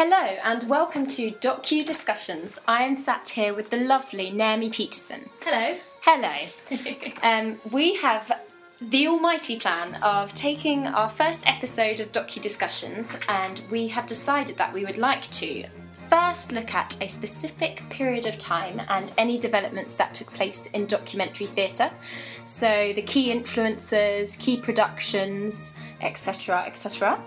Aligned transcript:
Hello 0.00 0.14
and 0.44 0.62
welcome 0.68 1.08
to 1.08 1.32
Docu 1.32 1.84
Discussions. 1.84 2.60
I 2.68 2.84
am 2.84 2.94
sat 2.94 3.30
here 3.30 3.52
with 3.52 3.70
the 3.70 3.78
lovely 3.78 4.30
Naomi 4.30 4.70
Peterson. 4.70 5.28
Hello. 5.40 5.76
Hello. 6.02 6.30
um, 7.24 7.60
we 7.72 7.96
have 7.96 8.30
the 8.80 9.08
almighty 9.08 9.58
plan 9.58 9.96
of 10.04 10.32
taking 10.36 10.86
our 10.86 11.10
first 11.10 11.48
episode 11.48 11.98
of 11.98 12.12
Docu 12.12 12.40
Discussions, 12.40 13.18
and 13.28 13.60
we 13.72 13.88
have 13.88 14.06
decided 14.06 14.56
that 14.56 14.72
we 14.72 14.84
would 14.84 14.98
like 14.98 15.24
to 15.32 15.66
first 16.08 16.52
look 16.52 16.74
at 16.74 16.96
a 17.02 17.08
specific 17.08 17.82
period 17.90 18.26
of 18.26 18.38
time 18.38 18.80
and 18.90 19.12
any 19.18 19.36
developments 19.36 19.96
that 19.96 20.14
took 20.14 20.32
place 20.32 20.70
in 20.70 20.86
documentary 20.86 21.48
theatre. 21.48 21.90
So, 22.44 22.92
the 22.92 23.02
key 23.02 23.32
influences, 23.32 24.36
key 24.36 24.60
productions, 24.60 25.74
etc., 26.00 26.62
etc. 26.68 27.20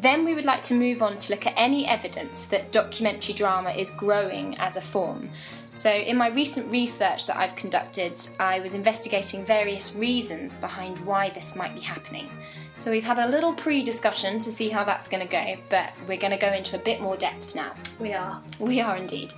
Then 0.00 0.24
we 0.24 0.34
would 0.34 0.46
like 0.46 0.62
to 0.64 0.74
move 0.74 1.02
on 1.02 1.18
to 1.18 1.32
look 1.34 1.46
at 1.46 1.52
any 1.58 1.86
evidence 1.86 2.46
that 2.46 2.72
documentary 2.72 3.34
drama 3.34 3.70
is 3.70 3.90
growing 3.90 4.56
as 4.56 4.76
a 4.76 4.80
form. 4.80 5.28
So, 5.70 5.92
in 5.92 6.16
my 6.16 6.28
recent 6.28 6.70
research 6.70 7.26
that 7.26 7.36
I've 7.36 7.54
conducted, 7.54 8.18
I 8.40 8.60
was 8.60 8.72
investigating 8.72 9.44
various 9.44 9.94
reasons 9.94 10.56
behind 10.56 10.98
why 11.04 11.28
this 11.28 11.54
might 11.54 11.74
be 11.74 11.80
happening. 11.80 12.30
So, 12.76 12.90
we've 12.90 13.04
had 13.04 13.18
a 13.18 13.28
little 13.28 13.52
pre 13.52 13.82
discussion 13.82 14.38
to 14.38 14.50
see 14.50 14.70
how 14.70 14.84
that's 14.84 15.06
going 15.06 15.22
to 15.22 15.30
go, 15.30 15.56
but 15.68 15.92
we're 16.08 16.16
going 16.16 16.32
to 16.32 16.38
go 16.38 16.52
into 16.52 16.76
a 16.76 16.82
bit 16.82 17.02
more 17.02 17.16
depth 17.18 17.54
now. 17.54 17.74
We 17.98 18.14
are. 18.14 18.42
We 18.58 18.80
are 18.80 18.96
indeed. 18.96 19.34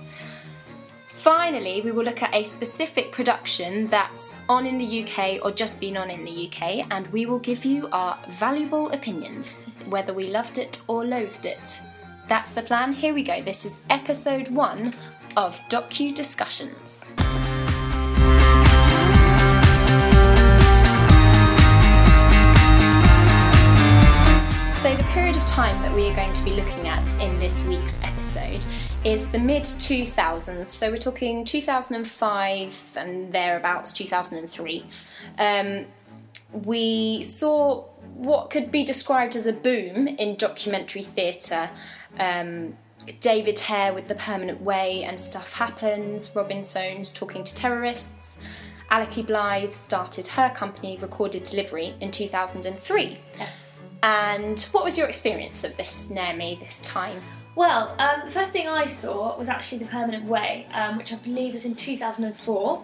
Finally, 1.23 1.79
we 1.79 1.91
will 1.93 2.03
look 2.03 2.21
at 2.21 2.35
a 2.35 2.43
specific 2.43 3.09
production 3.13 3.87
that's 3.87 4.41
on 4.49 4.67
in 4.67 4.77
the 4.77 5.03
UK 5.03 5.39
or 5.41 5.51
just 5.51 5.79
been 5.79 5.95
on 5.95 6.09
in 6.09 6.25
the 6.25 6.49
UK, 6.49 6.85
and 6.91 7.07
we 7.13 7.25
will 7.25 7.39
give 7.39 7.63
you 7.63 7.87
our 7.93 8.19
valuable 8.27 8.89
opinions, 8.89 9.65
whether 9.85 10.13
we 10.13 10.29
loved 10.29 10.57
it 10.57 10.81
or 10.89 11.05
loathed 11.05 11.45
it. 11.45 11.81
That's 12.27 12.51
the 12.51 12.61
plan. 12.61 12.91
Here 12.91 13.13
we 13.13 13.23
go. 13.23 13.41
This 13.41 13.63
is 13.63 13.85
episode 13.89 14.49
one 14.49 14.93
of 15.37 15.57
Docu 15.69 16.13
Discussions. 16.13 17.05
So, 24.75 24.93
the 24.93 25.05
period 25.13 25.37
of 25.37 25.47
time 25.47 25.81
that 25.83 25.93
we 25.95 26.09
are 26.09 26.15
going 26.17 26.33
to 26.33 26.43
be 26.43 26.51
looking 26.51 26.89
at 26.89 27.21
in 27.21 27.39
this 27.39 27.65
week's 27.65 28.03
episode 28.03 28.65
is 29.05 29.29
the 29.29 29.39
mid 29.39 29.63
2000s. 29.63 30.67
So, 30.67 30.89
we're 30.89 30.97
talking 30.97 31.43
2005 31.43 32.91
and 32.95 33.33
thereabouts, 33.33 33.91
2003. 33.93 34.85
Um, 35.37 35.85
we 36.51 37.23
saw 37.23 37.83
what 38.13 38.49
could 38.49 38.71
be 38.71 38.85
described 38.85 39.35
as 39.35 39.47
a 39.47 39.53
boom 39.53 40.07
in 40.07 40.35
documentary 40.35 41.03
theatre. 41.03 41.69
Um, 42.17 42.77
David 43.19 43.59
Hare 43.59 43.93
with 43.93 44.07
The 44.07 44.15
Permanent 44.15 44.61
Way 44.61 45.03
and 45.03 45.19
stuff 45.19 45.53
happens, 45.53 46.33
Robin 46.35 46.61
Soans 46.61 47.13
talking 47.13 47.43
to 47.43 47.53
terrorists. 47.55 48.39
Alecky 48.91 49.25
Blythe 49.25 49.73
started 49.73 50.27
her 50.27 50.51
company, 50.51 50.97
Recorded 51.01 51.43
Delivery, 51.43 51.95
in 51.99 52.11
2003. 52.11 53.17
Yes. 53.37 53.49
And 54.03 54.61
what 54.71 54.83
was 54.83 54.97
your 54.97 55.07
experience 55.07 55.63
of 55.63 55.75
this, 55.75 56.09
Naomi, 56.09 56.57
this 56.61 56.81
time? 56.81 57.21
Well, 57.55 57.95
um, 57.99 58.21
the 58.25 58.31
first 58.31 58.51
thing 58.51 58.67
I 58.67 58.85
saw 58.85 59.37
was 59.37 59.47
actually 59.47 59.79
The 59.79 59.85
Permanent 59.85 60.25
Way, 60.25 60.67
um, 60.73 60.97
which 60.97 61.13
I 61.13 61.17
believe 61.17 61.53
was 61.53 61.65
in 61.65 61.75
2004. 61.75 62.83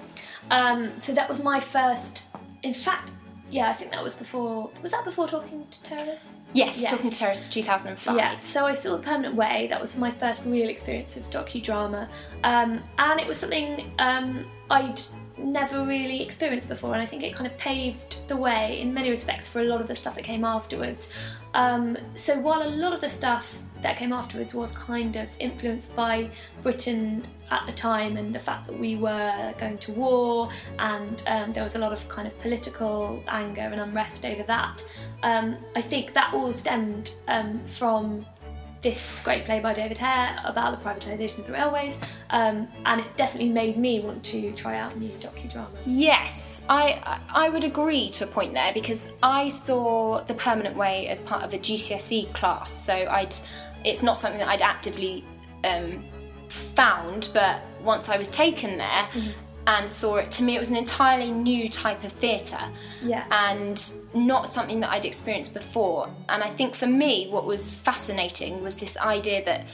Um, 0.52 1.02
so 1.02 1.14
that 1.14 1.28
was 1.28 1.42
my 1.42 1.59
first, 1.59 2.28
in 2.64 2.73
fact, 2.73 3.14
yeah, 3.50 3.67
I 3.70 3.73
think 3.73 3.92
that 3.92 4.03
was 4.03 4.14
before, 4.14 4.70
was 4.84 4.92
that 4.92 5.03
before 5.06 5.28
Talking 5.28 5.66
to 5.70 5.84
Terrorists? 5.84 6.36
Yes, 6.53 6.80
Yes. 6.81 6.92
Talking 6.92 7.09
to 7.09 7.17
Terrorists 7.17 7.50
2005. 7.50 8.16
Yeah, 8.16 8.38
so 8.38 8.67
I 8.67 8.73
saw 8.73 8.95
The 8.98 9.02
Permanent 9.03 9.34
Way. 9.34 9.66
That 9.72 9.81
was 9.81 9.98
my 9.98 10.11
first 10.11 10.45
real 10.45 10.70
experience 10.70 11.17
of 11.17 11.28
docudrama, 11.31 12.08
um, 12.44 12.83
and 12.99 13.20
it 13.20 13.26
was 13.27 13.39
something 13.39 13.92
um, 13.98 14.45
I'd 14.70 14.99
never 15.38 15.83
really 15.83 16.21
experienced 16.21 16.70
before, 16.70 16.94
and 16.94 17.02
I 17.02 17.08
think 17.08 17.23
it 17.23 17.33
kind 17.33 17.48
of 17.48 17.58
paved 17.58 18.27
the 18.27 18.38
way 18.38 18.80
in 18.82 18.94
many 18.94 19.10
respects 19.10 19.48
for 19.48 19.61
a 19.61 19.64
lot 19.64 19.82
of 19.82 19.88
the 19.88 19.95
stuff 19.95 20.14
that 20.15 20.23
came 20.23 20.44
afterwards. 20.44 21.11
Um, 21.55 21.98
so 22.14 22.39
while 22.39 22.61
a 22.61 22.70
lot 22.70 22.94
of 22.94 23.02
the 23.02 23.10
stuff 23.10 23.64
that 23.82 23.98
came 23.98 24.14
afterwards 24.14 24.54
was 24.54 24.72
kind 24.72 25.16
of 25.16 25.30
influenced 25.40 25.95
by 25.95 26.30
Britain 26.62 27.26
at 27.52 27.66
the 27.66 27.73
time 27.73 28.17
and 28.17 28.34
the 28.34 28.40
fact 28.40 28.67
that 28.67 28.78
we 28.78 28.95
were 28.95 29.54
going 29.58 29.78
to 29.80 29.92
war 29.94 30.50
and 30.78 31.23
um, 31.28 31.52
there 31.54 31.64
was 31.64 31.76
a 31.76 31.80
lot 31.80 31.92
of 31.92 32.08
kind 32.08 32.28
of 32.28 32.39
political 32.39 33.23
anger 33.28 33.62
and 33.62 33.82
unrest 33.82 34.26
over 34.26 34.44
that. 34.44 34.84
Um, 35.23 35.58
I 35.76 35.82
think 35.82 36.14
that 36.14 36.34
all 36.34 36.54
stemmed 36.54 37.16
um, 37.28 37.60
from 37.62 38.26
this 38.82 39.22
great 39.23 39.45
play 39.45 39.60
by 39.60 39.73
David 39.73 39.98
Hare 39.98 40.39
about 40.45 40.78
the 40.78 40.89
privatisation 40.89 41.39
of 41.39 41.48
the 41.48 41.54
railways, 41.54 41.98
um, 42.30 42.68
and 42.86 43.02
it 43.02 43.18
definitely 43.18 43.50
made 43.50 43.78
me 43.78 44.00
want 44.00 44.23
to 44.26 44.52
try 44.54 44.78
out 44.78 44.98
new 44.98 45.12
docudramas. 45.20 45.82
Yes, 45.86 46.66
I 46.70 47.20
I 47.30 47.50
would 47.50 47.64
agree 47.64 48.10
to 48.12 48.23
a 48.23 48.28
point 48.28 48.54
there 48.54 48.73
because 48.73 49.14
I 49.22 49.50
saw 49.50 50.23
the 50.23 50.34
permanent 50.34 50.78
way 50.78 51.08
as 51.08 51.22
part 51.22 51.44
of 51.44 51.54
a 51.54 51.58
GCSE 51.58 52.34
class, 52.34 52.72
so 52.72 52.94
I'd 52.94 53.36
it's 53.86 54.04
not 54.04 54.20
something 54.20 54.40
that 54.40 54.48
I'd 54.50 54.62
actively 54.62 55.23
um, 55.64 56.04
found, 56.50 57.30
but 57.34 57.62
once 57.82 58.10
I 58.10 58.17
was 58.17 58.30
taken 58.30 58.78
there 58.78 59.08
and 59.67 59.90
saw 59.90 60.16
it, 60.16 60.32
to 60.34 60.44
me 60.44 60.56
it 60.56 60.60
was 60.60 60.72
an 60.72 60.78
entirely 60.78 61.32
new 61.32 61.70
type 61.70 62.04
of 62.04 62.12
theatre 62.12 62.60
Yeah. 63.04 63.26
and 63.32 63.92
not 64.14 64.50
something 64.50 64.80
that 64.80 64.89
I'd 64.89 65.06
experienced 65.06 65.54
before. 65.54 66.10
And 66.30 66.42
I 66.44 66.50
think 66.50 66.76
for 66.76 66.88
me, 66.88 67.30
what 67.30 67.45
was 67.45 67.70
fascinating 67.72 68.64
was 68.64 68.78
this 68.78 68.98
idea 68.98 69.45
that 69.45 69.66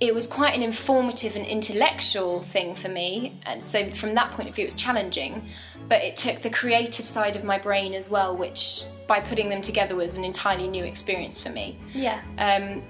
it 0.00 0.14
was 0.14 0.26
quite 0.26 0.54
an 0.54 0.62
informative 0.62 1.36
and 1.36 1.46
intellectual 1.46 2.42
thing 2.42 2.74
for 2.74 2.88
me. 2.88 3.40
And 3.46 3.62
so, 3.62 3.88
from 3.90 4.14
that 4.14 4.30
point 4.32 4.48
of 4.48 4.54
view, 4.54 4.64
it 4.64 4.68
was 4.68 4.74
challenging. 4.74 5.48
But 5.88 6.02
it 6.02 6.16
took 6.18 6.42
the 6.42 6.50
creative 6.50 7.06
side 7.06 7.34
of 7.36 7.44
my 7.44 7.58
brain 7.58 7.94
as 7.94 8.10
well, 8.10 8.36
which 8.36 8.82
by 9.06 9.20
putting 9.20 9.48
them 9.48 9.62
together 9.62 9.94
was 9.96 10.18
an 10.18 10.24
entirely 10.24 10.68
new 10.68 10.84
experience 10.84 11.40
for 11.40 11.48
me. 11.50 11.78
Yeah. 11.94 12.20
Um, 12.38 12.82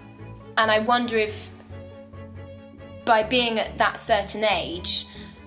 and 0.58 0.70
I 0.70 0.78
wonder 0.80 1.16
if 1.16 1.50
by 3.04 3.22
being 3.22 3.58
at 3.58 3.78
that 3.78 3.98
certain 3.98 4.44
age, 4.44 5.06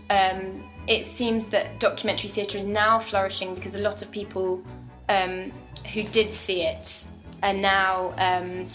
um, 0.09 0.63
it 0.87 1.03
seems 1.05 1.49
that 1.49 1.79
documentary 1.79 2.29
theatre 2.29 2.57
is 2.57 2.65
now 2.65 2.99
flourishing 2.99 3.53
because 3.55 3.75
a 3.75 3.81
lot 3.81 4.01
of 4.01 4.11
people 4.11 4.63
um, 5.09 5.51
who 5.93 6.03
did 6.03 6.31
see 6.31 6.63
it 6.63 7.07
are 7.43 7.53
now 7.53 8.13
um, 8.17 8.65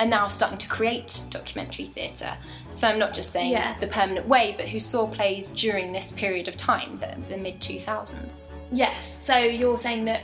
are 0.00 0.06
now 0.06 0.28
starting 0.28 0.58
to 0.58 0.68
create 0.68 1.22
documentary 1.30 1.86
theatre. 1.86 2.32
So 2.70 2.86
I'm 2.86 3.00
not 3.00 3.12
just 3.12 3.32
saying 3.32 3.50
Yeah. 3.50 3.76
the 3.80 3.88
permanent 3.88 4.28
way, 4.28 4.54
but 4.56 4.68
who 4.68 4.78
saw 4.78 5.08
plays 5.08 5.50
during 5.50 5.90
this 5.90 6.12
period 6.12 6.46
of 6.46 6.56
time, 6.56 7.00
the, 7.00 7.16
the 7.28 7.36
mid 7.36 7.60
2000s. 7.60 8.46
Yes. 8.70 9.18
So 9.24 9.36
you're 9.38 9.76
saying 9.78 10.04
that 10.04 10.22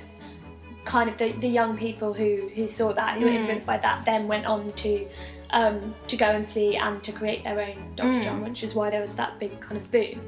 kind 0.85 1.09
of 1.11 1.17
the, 1.17 1.33
the 1.33 1.49
young 1.49 1.77
people 1.77 2.13
who, 2.13 2.51
who 2.55 2.69
saw 2.69 2.93
that, 2.93 3.17
who 3.19 3.25
were 3.25 3.31
Mm. 3.31 3.37
influenced 3.41 3.67
by 3.67 3.79
that, 3.79 4.05
then 4.05 4.27
went 4.29 4.47
on 4.47 4.73
to 4.73 5.07
um, 5.51 5.95
to 6.09 6.17
go 6.17 6.27
and 6.27 6.49
see 6.49 6.77
and 6.77 7.01
to 7.05 7.13
create 7.13 7.45
their 7.45 7.61
own 7.61 7.93
Dr. 7.95 8.09
Mm. 8.31 8.43
which 8.45 8.65
is 8.65 8.75
why 8.75 8.91
there 8.91 9.01
was 9.03 9.15
that 9.15 9.39
big 9.39 9.61
kind 9.61 9.77
of 9.77 9.89
boom. 9.93 10.21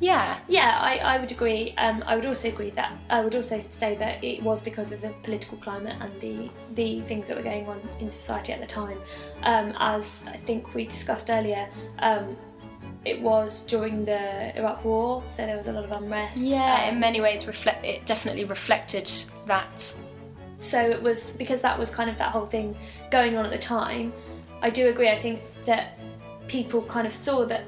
Yeah, 0.00 0.38
Yeah, 0.48 0.76
I, 0.80 0.98
I 0.98 1.18
would 1.18 1.30
agree. 1.30 1.72
Um, 1.78 2.02
I 2.06 2.16
would 2.16 2.26
also 2.26 2.48
agree 2.48 2.70
that 2.70 2.92
I 3.08 3.20
would 3.22 3.34
also 3.34 3.60
say 3.60 3.94
that 3.96 4.22
it 4.22 4.42
was 4.42 4.60
because 4.62 4.92
of 4.92 5.00
the 5.00 5.10
political 5.22 5.56
climate 5.58 5.96
and 6.00 6.12
the 6.20 6.50
the 6.74 7.00
things 7.02 7.28
that 7.28 7.36
were 7.36 7.42
going 7.42 7.66
on 7.68 7.80
in 8.00 8.10
society 8.10 8.52
at 8.52 8.60
the 8.60 8.66
time. 8.66 8.98
Um, 9.42 9.74
as 9.78 10.24
I 10.26 10.36
think 10.36 10.74
we 10.74 10.84
discussed 10.84 11.30
earlier, 11.30 11.68
um, 12.00 12.36
it 13.06 13.20
was 13.20 13.64
during 13.66 14.04
the 14.04 14.54
Iraq 14.58 14.84
War, 14.84 15.22
so 15.28 15.46
there 15.46 15.56
was 15.56 15.68
a 15.68 15.72
lot 15.72 15.84
of 15.84 15.92
unrest. 15.92 16.36
yeah. 16.38 16.84
Um, 16.88 16.94
In 16.94 17.00
many 17.00 17.20
ways, 17.20 17.46
reflect 17.46 17.84
it 17.84 18.04
definitely 18.04 18.44
reflected 18.44 19.10
that. 19.46 19.96
So 20.64 20.80
it 20.80 21.02
was 21.02 21.32
because 21.34 21.60
that 21.60 21.78
was 21.78 21.94
kind 21.94 22.08
of 22.08 22.16
that 22.18 22.30
whole 22.30 22.46
thing 22.46 22.76
going 23.10 23.36
on 23.36 23.44
at 23.44 23.50
the 23.52 23.58
time. 23.58 24.12
I 24.62 24.70
do 24.70 24.88
agree. 24.88 25.08
I 25.10 25.16
think 25.16 25.40
that 25.66 25.98
people 26.48 26.82
kind 26.82 27.06
of 27.06 27.12
saw 27.12 27.44
that 27.46 27.64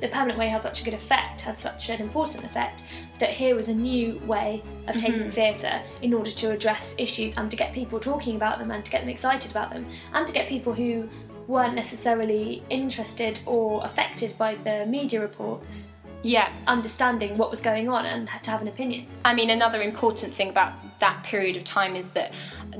the 0.00 0.06
permanent 0.08 0.38
way 0.38 0.46
had 0.48 0.62
such 0.62 0.80
a 0.80 0.84
good 0.84 0.94
effect, 0.94 1.40
had 1.40 1.58
such 1.58 1.88
an 1.90 2.00
important 2.00 2.44
effect, 2.44 2.84
that 3.18 3.30
here 3.30 3.56
was 3.56 3.68
a 3.68 3.74
new 3.74 4.16
way 4.26 4.62
of 4.86 4.96
taking 4.96 5.22
Mhm. 5.24 5.32
theatre 5.32 5.82
in 6.02 6.14
order 6.14 6.30
to 6.30 6.52
address 6.52 6.94
issues 6.98 7.36
and 7.36 7.50
to 7.50 7.56
get 7.56 7.72
people 7.72 7.98
talking 7.98 8.36
about 8.36 8.60
them 8.60 8.70
and 8.70 8.84
to 8.84 8.90
get 8.92 9.00
them 9.00 9.08
excited 9.08 9.50
about 9.50 9.70
them 9.72 9.84
and 10.14 10.24
to 10.26 10.32
get 10.32 10.46
people 10.48 10.72
who 10.72 11.08
weren't 11.48 11.74
necessarily 11.74 12.62
interested 12.70 13.40
or 13.46 13.82
affected 13.84 14.36
by 14.38 14.54
the 14.62 14.86
media 14.86 15.20
reports 15.20 15.90
Yeah, 16.22 16.52
understanding 16.66 17.36
what 17.36 17.50
was 17.50 17.60
going 17.60 17.88
on 17.88 18.04
and 18.06 18.28
had 18.28 18.42
to 18.44 18.50
have 18.50 18.60
an 18.60 18.68
opinion. 18.68 19.06
I 19.24 19.34
mean, 19.34 19.50
another 19.50 19.82
important 19.82 20.34
thing 20.34 20.50
about 20.50 20.72
that 20.98 21.22
period 21.22 21.56
of 21.56 21.64
time 21.64 21.94
is 21.94 22.10
that 22.10 22.32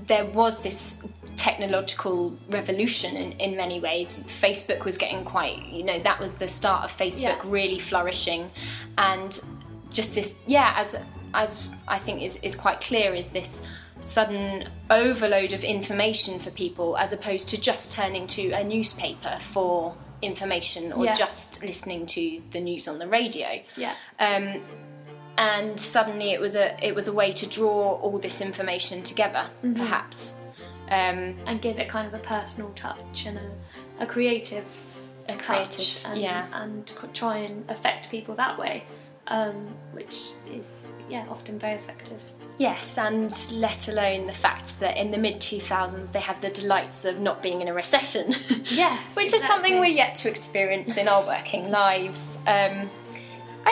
there 0.07 0.27
was 0.27 0.61
this 0.63 1.01
technological 1.37 2.37
revolution 2.49 3.17
in, 3.17 3.33
in 3.33 3.57
many 3.57 3.79
ways. 3.79 4.25
Facebook 4.29 4.85
was 4.85 4.99
getting 4.99 5.25
quite, 5.25 5.63
you 5.67 5.85
know, 5.85 6.01
that 6.01 6.19
was 6.19 6.35
the 6.35 6.49
start 6.49 6.85
of 6.85 6.97
Facebook 6.97 7.21
Yeah. 7.21 7.41
really 7.45 7.79
flourishing. 7.79 8.51
And 8.97 9.41
just 9.91 10.15
this, 10.15 10.37
yeah, 10.47 10.75
as 10.77 11.05
as 11.35 11.69
I 11.87 11.99
think 11.99 12.23
is, 12.23 12.41
is 12.43 12.57
quite 12.57 12.81
clear, 12.81 13.15
is 13.15 13.29
this 13.29 13.63
sudden 14.01 14.69
overload 14.91 15.53
of 15.53 15.63
information 15.63 16.39
for 16.39 16.51
people 16.51 16.97
as 16.97 17.13
opposed 17.13 17.49
to 17.51 17.61
just 17.61 17.93
turning 17.93 18.27
to 18.29 18.51
a 18.53 18.65
newspaper 18.65 19.39
for 19.41 19.95
information 20.23 20.93
or 20.93 21.05
Yeah. 21.05 21.15
just 21.15 21.63
listening 21.63 22.07
to 22.07 22.43
the 22.51 22.61
news 22.61 22.89
on 22.89 22.99
the 22.99 23.07
radio. 23.07 23.61
Yeah. 23.77 23.95
Um, 24.19 24.63
and 25.37 25.81
suddenly 25.81 26.33
it 26.33 26.41
was 26.41 26.57
a 26.57 26.77
it 26.85 26.95
was 26.95 27.07
a 27.09 27.13
way 27.13 27.33
to 27.33 27.47
draw 27.47 27.95
all 28.03 28.19
this 28.19 28.41
information 28.41 29.03
together, 29.03 29.49
Mm-hmm. 29.63 29.75
perhaps. 29.75 30.37
Um, 30.91 31.37
and 31.47 31.61
give 31.61 31.79
it 31.79 31.89
kind 31.89 32.07
of 32.07 32.15
a 32.15 32.19
personal 32.19 32.71
touch 32.71 33.27
and 33.27 33.39
a, 33.39 34.05
a 34.05 34.07
creative 34.07 34.69
A 35.29 35.37
touch 35.37 35.45
creative, 35.47 36.01
and, 36.07 36.21
yeah. 36.21 36.47
and 36.63 36.93
try 37.13 37.39
and 37.39 37.71
affect 37.71 38.11
people 38.11 38.35
that 38.37 38.59
way 38.59 38.85
um, 39.27 39.69
which 39.93 40.31
is 40.51 40.87
yeah 41.11 41.27
often 41.29 41.59
very 41.59 41.75
effective 41.75 42.23
Yes, 42.59 42.99
and 42.99 43.33
let 43.53 43.87
alone 43.89 44.27
the 44.27 44.33
fact 44.33 44.81
that 44.81 44.97
in 44.97 45.13
the 45.13 45.17
mid 45.17 45.37
2000s 45.37 46.11
they 46.11 46.19
had 46.19 46.41
the 46.43 46.51
delights 46.51 47.05
of 47.05 47.21
not 47.21 47.41
being 47.41 47.61
in 47.61 47.69
a 47.69 47.75
recession. 47.75 48.35
Yes, 48.71 49.17
Which 49.17 49.33
is 49.33 49.43
something 49.43 49.79
we're 49.79 49.87
yet 49.87 50.15
to 50.17 50.29
experience 50.29 50.97
in 50.97 51.09
our 51.09 51.25
working 51.25 51.71
lives. 51.71 52.39
Um, 52.47 52.91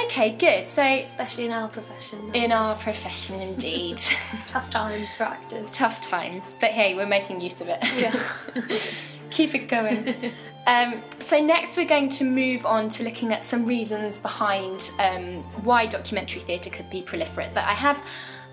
okay, 0.04 0.30
good. 0.36 0.64
So, 0.64 0.82
especially 0.82 1.46
in 1.46 1.52
our 1.52 1.68
profession 1.68 2.34
in 2.34 2.52
our 2.52 2.76
profession, 2.76 3.40
indeed, 3.40 3.98
tough 4.46 4.70
times 4.70 5.14
for 5.16 5.24
actors 5.24 5.70
tough 5.72 6.00
times, 6.00 6.56
but 6.60 6.70
hey, 6.70 6.94
we're 6.94 7.06
making 7.06 7.40
use 7.40 7.60
of 7.60 7.68
it. 7.68 7.78
yeah 7.96 8.78
Keep 9.30 9.54
it 9.54 9.68
going. 9.68 10.32
Um, 10.66 11.02
so 11.20 11.38
next 11.38 11.76
we're 11.76 11.86
going 11.86 12.08
to 12.10 12.24
move 12.24 12.64
on 12.66 12.88
to 12.90 13.04
looking 13.04 13.32
at 13.32 13.44
some 13.44 13.66
reasons 13.66 14.20
behind 14.20 14.92
um, 14.98 15.42
why 15.62 15.86
documentary 15.86 16.40
theatre 16.40 16.70
could 16.70 16.88
be 16.90 17.02
proliferate 17.02 17.52
that 17.54 17.68
I 17.68 17.74
have 17.74 18.02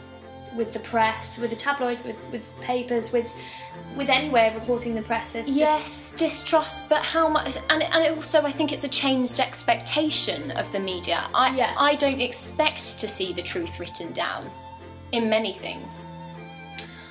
with 0.57 0.73
the 0.73 0.79
press, 0.81 1.39
with 1.39 1.51
the 1.51 1.57
tabloids, 1.57 2.05
with 2.05 2.17
with 2.31 2.55
papers, 2.61 3.13
with 3.13 3.33
with 3.97 4.09
any 4.09 4.31
way 4.31 4.47
of 4.49 4.55
reporting 4.55 4.95
the 4.95 5.03
press. 5.03 5.33
There's 5.33 5.47
just- 5.47 5.59
Yes, 5.59 6.13
distrust, 6.17 6.89
but 6.89 7.03
how 7.03 7.29
much? 7.29 7.57
And, 7.71 7.83
and 7.83 8.15
also, 8.17 8.43
I 8.43 8.53
think 8.53 8.73
it's 8.73 8.85
a 8.85 8.89
changed 8.89 9.41
expectation 9.41 10.51
of 10.53 10.71
the 10.73 10.79
media. 10.81 11.29
I, 11.35 11.55
Yeah. 11.57 11.75
I 11.77 11.97
don't 11.97 12.21
expect 12.21 13.01
to 13.01 13.09
see 13.09 13.33
the 13.33 13.43
truth 13.43 13.79
written 13.81 14.13
down 14.13 14.51
in 15.13 15.29
many 15.29 15.53
things. 15.55 16.11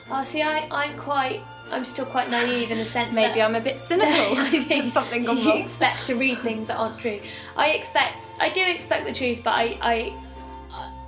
Oh, 0.10 0.24
see, 0.24 0.42
I, 0.42 0.68
I'm 0.72 0.98
quite, 0.98 1.42
I'm 1.72 1.86
still 1.86 2.06
quite 2.06 2.30
naive 2.30 2.72
in 2.72 2.78
the 2.78 2.86
sense 2.86 3.14
Maybe 3.14 3.42
I'm 3.42 3.56
a 3.56 3.62
bit 3.62 3.80
cynical. 3.80 4.36
There's 4.70 4.92
something 4.94 5.24
gone 5.24 5.38
you 5.38 5.54
expect 5.56 6.06
to 6.08 6.16
read 6.16 6.40
things 6.42 6.68
that 6.70 6.78
aren't 6.78 7.00
true. 7.00 7.20
I 7.56 7.70
expect, 7.72 8.24
I 8.40 8.50
do 8.50 8.62
expect 8.66 9.06
the 9.06 9.14
truth, 9.14 9.42
but 9.44 9.52
I, 9.52 9.78
I, 9.82 10.14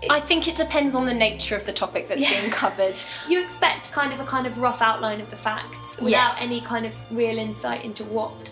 I 0.09 0.19
think 0.19 0.47
it 0.47 0.55
depends 0.55 0.95
on 0.95 1.05
the 1.05 1.13
nature 1.13 1.55
of 1.55 1.65
the 1.65 1.73
topic 1.73 2.07
that's 2.07 2.21
Yeah. 2.21 2.39
being 2.39 2.51
covered. 2.51 2.95
you 3.29 3.41
expect 3.41 3.91
kind 3.91 4.11
of 4.13 4.19
a 4.19 4.25
kind 4.25 4.47
of 4.47 4.57
rough 4.59 4.81
outline 4.81 5.21
of 5.21 5.29
the 5.29 5.37
facts 5.37 5.97
without 5.97 6.09
Yes. 6.09 6.37
any 6.41 6.61
kind 6.61 6.85
of 6.85 6.93
real 7.11 7.37
insight 7.37 7.83
into 7.85 8.03
what 8.05 8.51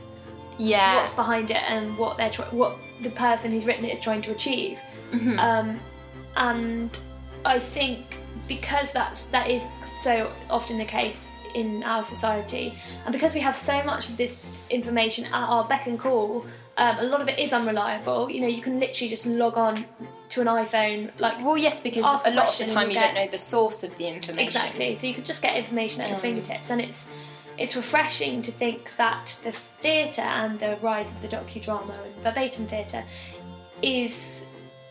Yeah. 0.57 0.95
what's 0.97 1.13
behind 1.13 1.51
it 1.51 1.61
and 1.69 1.97
what 1.97 2.17
they're 2.17 2.31
what 2.51 2.77
the 3.01 3.09
person 3.11 3.51
who's 3.51 3.65
written 3.65 3.85
it 3.85 3.93
is 3.93 3.99
trying 3.99 4.21
to 4.23 4.31
achieve. 4.31 4.79
Mhm. 5.11 5.37
Um, 5.39 5.79
and 6.35 6.99
I 7.45 7.59
think 7.59 8.17
because 8.47 8.91
that's 8.91 9.23
that 9.33 9.49
is 9.49 9.63
so 10.03 10.31
often 10.49 10.77
the 10.77 10.85
case 10.85 11.21
in 11.59 11.83
our 11.83 12.03
society, 12.13 12.65
and 13.05 13.11
because 13.17 13.33
we 13.37 13.41
have 13.47 13.55
so 13.55 13.75
much 13.91 14.03
of 14.09 14.15
this 14.17 14.33
information 14.69 15.23
at 15.25 15.43
our 15.53 15.63
beck 15.71 15.83
and 15.89 15.97
call, 16.05 16.45
um, 16.83 16.95
a 16.99 17.03
lot 17.13 17.21
of 17.23 17.27
it 17.31 17.37
is 17.45 17.51
unreliable. 17.59 18.29
You 18.33 18.41
know, 18.41 18.51
you 18.57 18.61
can 18.67 18.75
literally 18.79 19.09
just 19.09 19.25
log 19.25 19.55
on 19.57 19.75
to 20.33 20.41
an 20.41 20.47
iPhone, 20.47 20.99
like 21.25 21.35
Well, 21.45 21.57
yes, 21.67 21.81
because 21.87 22.05
a 22.25 22.29
a 22.29 22.33
lot 22.39 22.47
of 22.49 22.57
the 22.67 22.73
time 22.73 22.87
you 22.91 22.99
don't 23.05 23.15
know 23.19 23.27
the 23.39 23.43
source 23.55 23.79
of 23.87 23.91
the 23.99 24.07
information. 24.15 24.47
Exactly. 24.47 24.89
So 24.95 25.07
you 25.07 25.13
could 25.17 25.29
just 25.33 25.41
get 25.41 25.55
information 25.63 25.97
at 26.03 26.07
your 26.09 26.19
Mm. 26.19 26.27
fingertips, 26.27 26.69
and 26.69 26.79
it's 26.87 27.01
it's 27.63 27.75
refreshing 27.75 28.35
to 28.47 28.51
think 28.63 28.81
that 28.97 29.25
the 29.43 29.51
theatre 29.81 30.29
and 30.41 30.59
the 30.63 30.71
rise 30.89 31.09
of 31.13 31.19
the 31.23 31.29
docudrama 31.35 31.95
and 32.05 32.13
verbatim 32.23 32.65
theatre 32.73 33.03
is 33.81 34.43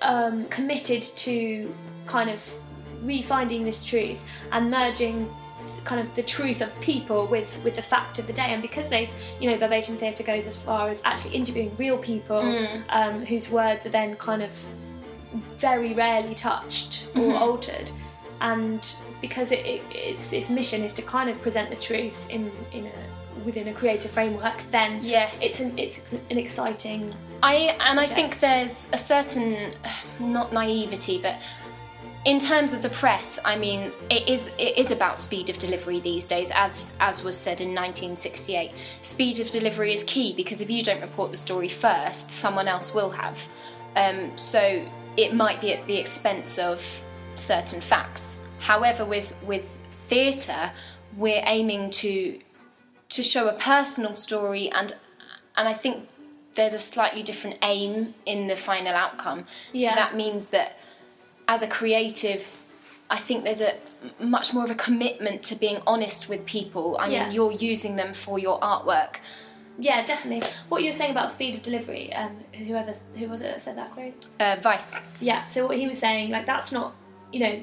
um, 0.03 0.37
committed 0.57 1.03
to 1.27 1.73
kind 2.07 2.29
of 2.37 2.41
refinding 3.05 3.63
this 3.65 3.85
truth 3.85 4.21
and 4.53 4.71
merging 4.71 5.19
kind 5.87 6.01
of 6.01 6.15
the 6.17 6.23
truth 6.23 6.61
of 6.61 6.71
people 6.81 7.27
with 7.35 7.51
with 7.65 7.75
the 7.77 7.83
fact 7.95 8.19
of 8.19 8.27
the 8.27 8.33
day 8.33 8.49
and 8.55 8.61
because 8.61 8.89
they've 8.89 9.13
you 9.41 9.51
know 9.51 9.57
verbatim 9.57 9.97
theatre 9.97 10.25
goes 10.33 10.47
as 10.47 10.57
far 10.57 10.89
as 10.91 11.01
actually 11.05 11.35
interviewing 11.41 11.71
real 11.79 11.99
people 11.99 12.43
Mm. 12.43 12.83
um, 12.99 13.25
whose 13.25 13.51
words 13.51 13.87
are 13.87 13.95
then 14.01 14.17
kind 14.17 14.43
of 14.43 14.53
very 15.59 15.93
rarely 15.95 16.35
touched 16.35 17.09
or 17.15 17.21
Mhm. 17.33 17.41
altered 17.41 17.91
and 18.41 18.81
because 19.21 19.51
it, 19.53 19.61
it, 19.75 19.83
its 20.11 20.33
its 20.33 20.49
mission 20.51 20.83
is 20.85 20.93
to 20.95 21.03
kind 21.03 21.29
of 21.31 21.41
present 21.47 21.71
the 21.71 21.77
truth 21.77 22.21
in 22.29 22.51
in 22.73 22.87
a 22.87 22.93
within 23.45 23.69
a 23.69 23.73
creative 23.81 24.11
framework 24.11 24.59
then 24.71 24.91
Yes. 25.03 25.43
it's 25.47 25.61
an 25.61 25.79
it's 25.79 26.01
an 26.31 26.39
exciting 26.39 27.13
I 27.43 27.55
and 27.89 28.01
I 28.01 28.07
think 28.07 28.39
there's 28.41 28.89
a 28.93 28.99
certain 28.99 29.73
not 30.37 30.53
naivety, 30.53 31.19
but 31.27 31.37
in 32.27 32.41
terms 32.41 32.73
of 32.73 32.83
the 32.83 32.91
press, 32.91 33.39
I 33.45 33.57
mean, 33.57 33.93
it 34.11 34.29
is 34.29 34.53
it 34.59 34.77
is 34.77 34.91
about 34.91 35.17
speed 35.17 35.49
of 35.49 35.59
delivery 35.59 36.01
these 36.01 36.27
days, 36.27 36.51
as 36.55 36.95
as 36.99 37.23
was 37.23 37.39
said 37.39 37.61
in 37.61 37.69
1968. 37.69 38.73
Speed 39.03 39.39
of 39.39 39.49
delivery 39.51 39.95
is 39.95 40.03
key 40.05 40.35
because 40.35 40.61
if 40.61 40.69
you 40.69 40.83
don't 40.83 41.01
report 41.01 41.31
the 41.31 41.37
story 41.37 41.69
first, 41.69 42.33
someone 42.33 42.67
else 42.67 42.93
will 42.93 43.11
have. 43.11 43.39
Um, 43.95 44.37
so 44.37 44.85
it 45.17 45.35
might 45.35 45.61
be 45.61 45.73
at 45.73 45.87
the 45.87 45.97
expense 45.97 46.59
of 46.59 46.85
certain 47.37 47.81
facts. 47.81 48.41
However, 48.59 49.05
with 49.07 49.33
with 49.43 49.65
theatre, 50.09 50.73
we're 51.17 51.45
aiming 51.47 51.93
to 51.93 52.41
to 53.11 53.23
show 53.23 53.49
a 53.49 53.53
personal 53.53 54.17
story, 54.17 54.69
and 54.73 54.97
and 55.57 55.69
I 55.69 55.75
think 55.75 56.09
there's 56.57 56.75
a 56.75 56.81
slightly 56.81 57.23
different 57.23 57.59
aim 57.63 58.15
in 58.25 58.49
the 58.49 58.57
final 58.57 58.95
outcome. 58.95 59.47
Yeah. 59.73 59.91
So 59.91 59.95
that 59.95 60.17
means 60.17 60.51
that 60.51 60.77
as 61.49 61.63
a 61.63 61.67
creative, 61.69 62.49
I 63.11 63.17
think 63.19 63.45
there's 63.45 63.61
a 63.63 63.75
much 64.21 64.53
more 64.55 64.65
of 64.65 64.71
a 64.71 64.75
commitment 64.75 65.43
to 65.45 65.55
being 65.57 65.81
honest 65.87 66.29
with 66.29 66.45
people. 66.47 66.97
I 66.99 67.09
Yeah. 67.09 67.25
mean, 67.25 67.33
you're 67.35 67.53
using 67.53 67.97
them 67.97 68.13
for 68.15 68.39
your 68.39 68.61
artwork. 68.61 69.17
Yeah, 69.79 70.05
definitely. 70.05 70.49
What 70.69 70.83
you 70.83 70.89
were 70.89 70.93
saying 70.95 71.11
about 71.11 71.31
speed 71.31 71.55
of 71.55 71.63
delivery, 71.63 72.13
um, 72.15 72.37
whoever 72.55 72.95
who 73.17 73.29
was 73.29 73.41
it 73.43 73.45
that 73.45 73.61
said 73.61 73.77
that 73.77 73.93
quote? 73.93 74.15
Uh, 74.41 74.57
Weiss. 74.65 74.95
Yeah. 75.21 75.47
So 75.49 75.67
what 75.67 75.77
he 75.77 75.87
was 75.87 75.99
saying, 75.99 76.31
like 76.31 76.47
that's 76.47 76.73
not, 76.73 76.95
you 77.33 77.41
know, 77.41 77.61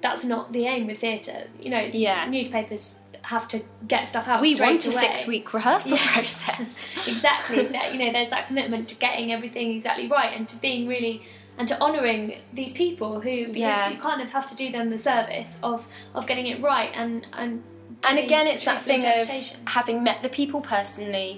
that's 0.00 0.24
not 0.24 0.52
the 0.52 0.66
aim 0.66 0.86
with 0.86 0.98
theatre. 0.98 1.48
You 1.58 1.70
know, 1.70 1.90
Yeah. 1.92 2.24
newspapers 2.26 2.98
have 3.22 3.46
to 3.48 3.62
get 3.86 4.08
stuff 4.08 4.26
out. 4.28 4.40
We 4.40 4.54
want 4.58 4.86
a 4.86 4.90
away. 4.90 5.00
six 5.00 5.26
week 5.26 5.52
rehearsal 5.52 5.98
Yeah. 5.98 6.12
process. 6.14 6.84
exactly. 7.06 7.64
you 7.92 7.98
know, 7.98 8.10
there's 8.12 8.30
that 8.30 8.46
commitment 8.46 8.88
to 8.88 8.94
getting 8.94 9.30
everything 9.32 9.72
exactly 9.72 10.06
right 10.06 10.34
and 10.34 10.48
to 10.48 10.56
being 10.56 10.88
really 10.88 11.20
and 11.60 11.68
to 11.68 11.78
honouring 11.82 12.40
these 12.54 12.72
people 12.72 13.20
who 13.20 13.48
because 13.48 13.56
Yeah. 13.58 13.90
you 13.90 13.98
kind 13.98 14.22
of 14.22 14.30
have 14.32 14.46
to 14.48 14.56
do 14.56 14.72
them 14.72 14.88
the 14.88 14.96
service 14.96 15.58
of 15.62 15.86
of 16.14 16.26
getting 16.26 16.46
it 16.46 16.60
right 16.62 16.90
and 16.94 17.26
and 17.34 17.62
And 18.02 18.18
again, 18.18 18.46
it's 18.46 18.64
that 18.64 18.80
thing 18.80 19.04
of 19.04 19.28
having 19.66 20.02
met 20.02 20.22
the 20.22 20.30
people 20.30 20.62
personally 20.62 21.32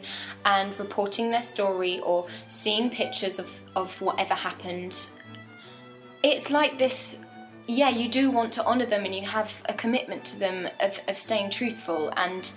and 0.44 0.78
reporting 0.78 1.32
their 1.32 1.42
story 1.42 1.98
or 2.10 2.18
seeing 2.46 2.88
pictures 2.88 3.40
of, 3.40 3.48
of 3.74 4.00
whatever 4.00 4.34
happened. 4.34 4.94
It's 6.22 6.50
like 6.50 6.78
this 6.78 7.18
yeah, 7.66 7.88
you 7.90 8.08
do 8.08 8.30
want 8.30 8.52
to 8.54 8.64
honour 8.64 8.86
them 8.86 9.04
and 9.04 9.14
you 9.14 9.24
have 9.26 9.50
a 9.68 9.74
commitment 9.74 10.24
to 10.26 10.38
them 10.38 10.68
of, 10.80 11.00
of 11.08 11.16
staying 11.18 11.50
truthful 11.50 12.12
and 12.16 12.52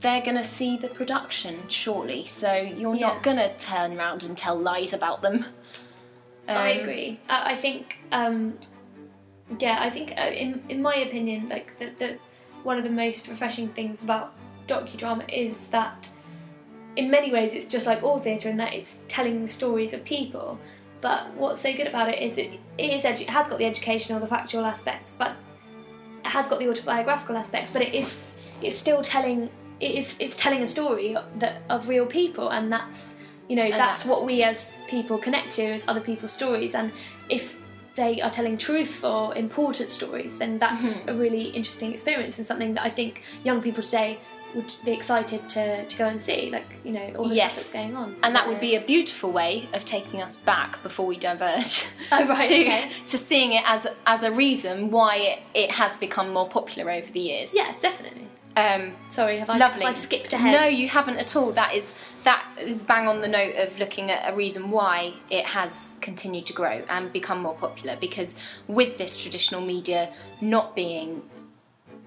they're 0.00 0.22
going 0.22 0.36
to 0.36 0.44
see 0.44 0.76
the 0.76 0.88
production 0.88 1.54
shortly, 1.68 2.24
so 2.26 2.52
you're 2.54 2.94
Yeah. 2.96 3.08
not 3.08 3.22
going 3.22 3.36
to 3.36 3.50
turn 3.58 3.96
around 3.98 4.24
and 4.24 4.36
tell 4.36 4.56
lies 4.56 4.92
about 4.92 5.22
them. 5.22 5.44
I 6.56 6.72
Um, 6.72 6.80
agree. 6.80 7.20
I, 7.28 7.52
I 7.52 7.54
think, 7.54 7.98
um, 8.12 8.58
yeah, 9.58 9.78
I 9.80 9.90
think 9.90 10.12
uh, 10.18 10.22
in 10.22 10.62
in 10.68 10.80
my 10.82 10.96
opinion, 10.96 11.48
like 11.48 11.78
the, 11.78 11.90
the 11.98 12.18
one 12.62 12.78
of 12.78 12.84
the 12.84 12.90
most 12.90 13.28
refreshing 13.28 13.68
things 13.68 14.02
about 14.02 14.34
docudrama 14.66 15.24
is 15.28 15.66
that, 15.68 16.08
in 16.96 17.10
many 17.10 17.32
ways, 17.32 17.54
it's 17.54 17.66
just 17.66 17.86
like 17.86 18.02
all 18.02 18.18
theatre 18.18 18.48
in 18.48 18.56
that 18.58 18.72
it's 18.72 19.00
telling 19.08 19.42
the 19.42 19.48
stories 19.48 19.92
of 19.94 20.04
people. 20.04 20.58
But 21.00 21.34
what's 21.34 21.60
so 21.60 21.72
good 21.72 21.88
about 21.88 22.08
it 22.08 22.20
is 22.22 22.38
it, 22.38 22.60
it 22.78 22.92
is 22.92 23.02
edu- 23.02 23.22
it 23.22 23.30
has 23.30 23.48
got 23.48 23.58
the 23.58 23.66
educational, 23.66 24.20
the 24.20 24.26
factual 24.26 24.64
aspects, 24.64 25.12
but 25.18 25.32
it 26.24 26.28
has 26.30 26.48
got 26.48 26.60
the 26.60 26.68
autobiographical 26.70 27.36
aspects. 27.36 27.72
But 27.72 27.82
it 27.82 27.94
is 27.94 28.20
it's 28.62 28.76
still 28.78 29.02
telling 29.02 29.50
it 29.80 29.94
is 29.96 30.14
it's 30.20 30.36
telling 30.36 30.62
a 30.62 30.66
story 30.66 31.16
that 31.38 31.62
of 31.68 31.88
real 31.88 32.06
people, 32.06 32.50
and 32.50 32.72
that's 32.72 33.16
you 33.52 33.56
know 33.60 33.68
that's, 33.70 34.02
that's- 34.02 34.06
what 34.10 34.20
we 34.30 34.36
as 34.50 34.58
people 34.88 35.16
connect 35.26 35.50
to 35.58 35.62
is 35.76 35.82
other 35.90 36.00
people's 36.10 36.32
stories. 36.40 36.72
And 36.74 36.90
if 37.28 37.44
they 38.00 38.12
are 38.24 38.30
telling 38.38 38.56
truthful, 38.56 39.32
important 39.32 39.90
stories, 39.90 40.32
then 40.38 40.52
that's 40.64 40.84
Mm-hmm. 40.92 41.08
a 41.12 41.14
really 41.24 41.44
interesting 41.58 41.90
experience 41.96 42.34
and 42.38 42.46
something 42.46 42.72
that 42.76 42.84
I 42.90 42.92
think 42.98 43.12
young 43.44 43.60
people 43.66 43.82
today 43.82 44.10
would 44.54 44.72
be 44.84 44.92
excited 44.92 45.40
to, 45.54 45.64
to 45.92 45.94
go 46.02 46.06
and 46.12 46.18
see. 46.28 46.40
Like 46.56 46.68
you 46.86 46.92
know 46.92 47.06
all 47.18 47.28
the 47.28 47.34
Yes. 47.34 47.52
stuff 47.52 47.62
that's 47.62 47.72
going 47.84 47.96
on. 48.04 48.16
And 48.24 48.34
that 48.36 48.44
would 48.48 48.60
be 48.60 48.72
a 48.76 48.80
beautiful 48.94 49.30
way 49.32 49.68
of 49.76 49.84
taking 49.84 50.22
us 50.26 50.34
back 50.52 50.82
before 50.82 51.06
we 51.12 51.16
diverge. 51.18 51.84
Oh, 52.12 52.26
right, 52.26 52.48
to, 52.52 52.60
okay. 52.62 52.90
to 53.12 53.16
seeing 53.18 53.52
it 53.58 53.64
as 53.66 53.82
as 54.14 54.20
a 54.30 54.32
reason 54.44 54.90
why 54.96 55.12
it, 55.30 55.38
it 55.62 55.70
has 55.80 55.92
become 56.06 56.28
more 56.38 56.48
popular 56.58 56.90
over 56.98 57.10
the 57.18 57.20
years. 57.30 57.48
yeah, 57.60 57.70
definitely. 57.88 58.26
Um, 58.54 58.92
Sorry, 59.08 59.38
have 59.38 59.48
I, 59.48 59.56
lovely. 59.56 59.84
have 59.86 59.96
I 59.96 59.98
skipped 59.98 60.32
ahead? 60.34 60.52
No, 60.52 60.64
you 60.80 60.86
haven't 60.98 61.16
at 61.24 61.34
all. 61.36 61.52
That 61.52 61.74
is 61.74 61.96
that 62.24 62.44
is 62.58 62.82
bang 62.82 63.08
on 63.08 63.20
the 63.20 63.28
note 63.28 63.56
of 63.56 63.78
looking 63.78 64.10
at 64.10 64.32
a 64.32 64.36
reason 64.36 64.70
why 64.70 65.14
it 65.30 65.44
has 65.44 65.92
continued 66.00 66.46
to 66.46 66.52
grow 66.52 66.82
and 66.88 67.12
become 67.12 67.40
more 67.42 67.54
popular. 67.54 67.96
Because 68.00 68.38
with 68.68 68.98
this 68.98 69.20
traditional 69.20 69.60
media 69.60 70.12
not 70.40 70.76
being 70.76 71.22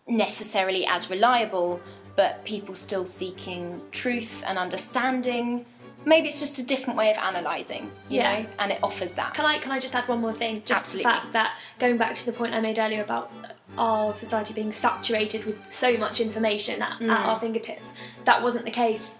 necessarily 0.07 0.86
as 0.86 1.10
reliable, 1.10 1.81
but 2.15 2.43
people 2.45 2.75
still 2.75 3.05
seeking 3.05 3.81
truth 3.91 4.43
and 4.48 4.57
understanding. 4.57 5.65
Maybe 6.05 6.27
it's 6.27 6.39
just 6.39 6.60
a 6.60 6.63
different 6.65 6.98
way 6.98 7.10
of 7.12 7.17
analysing, 7.17 7.91
you 8.10 8.19
Yeah. 8.19 8.41
know, 8.43 8.50
and 8.60 8.72
it 8.72 8.79
offers 8.84 9.13
that. 9.15 9.34
Can 9.34 9.45
I 9.45 9.57
can 9.57 9.72
I 9.72 9.79
just 9.79 9.95
add 9.95 10.07
one 10.07 10.22
more 10.22 10.34
thing? 10.34 10.62
Just 10.63 10.81
Absolutely. 10.81 11.03
the 11.12 11.17
fact 11.17 11.34
that 11.34 11.57
going 11.79 11.98
back 11.98 12.13
to 12.15 12.25
the 12.25 12.31
point 12.31 12.53
I 12.53 12.60
made 12.60 12.77
earlier 12.77 13.01
about 13.01 13.31
our 13.77 14.13
society 14.13 14.53
being 14.53 14.72
saturated 14.72 15.45
with 15.45 15.57
so 15.72 15.98
much 15.98 16.22
information 16.22 16.81
at, 16.84 17.00
Mm. 17.00 17.10
at 17.10 17.25
our 17.25 17.39
fingertips, 17.39 17.93
that 18.25 18.41
wasn't 18.43 18.65
the 18.65 18.72
case 18.72 19.17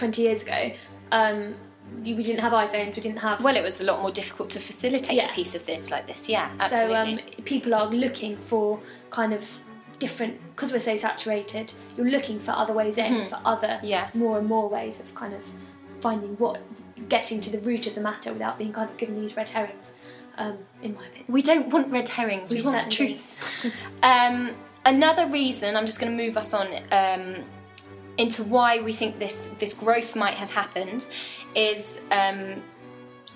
20 0.00 0.22
years 0.22 0.42
ago. 0.42 0.72
Um, 1.12 1.54
we 1.96 2.14
didn't 2.14 2.38
have 2.40 2.52
iPhones, 2.52 2.96
we 2.96 3.02
didn't 3.02 3.18
have. 3.18 3.42
Well, 3.44 3.56
it 3.56 3.62
was 3.62 3.80
a 3.80 3.84
lot 3.84 4.00
more 4.00 4.10
difficult 4.12 4.48
to 4.50 4.60
facilitate 4.60 5.16
Yeah. 5.16 5.30
a 5.30 5.34
piece 5.34 5.54
of 5.54 5.62
theatre 5.62 5.90
like 5.90 6.06
this. 6.06 6.28
Yeah, 6.28 6.48
so 6.68 6.94
um, 6.94 7.18
people 7.44 7.74
are 7.74 7.86
looking 7.86 8.36
for 8.36 8.80
kind 9.10 9.32
of 9.32 9.44
different 9.98 10.40
because 10.54 10.72
we're 10.72 10.78
so 10.92 10.96
saturated. 10.96 11.72
You're 11.96 12.08
looking 12.08 12.38
for 12.40 12.52
other 12.52 12.72
ways 12.72 12.96
in, 12.96 13.28
for 13.28 13.38
other 13.44 13.68
Mm-hmm. 13.68 13.86
Yeah. 13.86 14.08
more 14.14 14.38
and 14.38 14.46
more 14.46 14.68
ways 14.68 15.00
of 15.00 15.14
kind 15.14 15.34
of 15.34 15.44
finding 16.00 16.36
what 16.36 16.58
getting 17.08 17.40
to 17.40 17.50
the 17.50 17.58
root 17.60 17.86
of 17.86 17.94
the 17.94 18.00
matter 18.00 18.32
without 18.32 18.56
being 18.56 18.72
kind 18.72 18.88
of 18.88 18.96
given 18.96 19.20
these 19.20 19.36
red 19.36 19.48
herrings. 19.48 19.92
Um, 20.38 20.56
in 20.82 20.94
my 20.94 21.04
opinion. 21.08 21.26
we 21.28 21.42
don't 21.42 21.68
want 21.68 21.90
red 21.90 22.08
herrings. 22.08 22.50
We, 22.52 22.60
We 22.60 22.64
want 22.66 22.84
the 22.86 22.90
truth. 22.90 23.22
um, 24.02 24.54
another 24.86 25.26
reason, 25.26 25.76
I'm 25.76 25.84
just 25.86 26.00
going 26.00 26.16
to 26.16 26.24
move 26.24 26.36
us 26.38 26.54
on 26.54 26.68
um, 26.92 27.44
into 28.22 28.42
why 28.44 28.80
we 28.80 28.92
think 28.92 29.18
this 29.18 29.38
this 29.62 29.74
growth 29.74 30.12
might 30.24 30.36
have 30.42 30.50
happened, 30.62 31.00
is 31.54 32.02
um, 32.10 32.40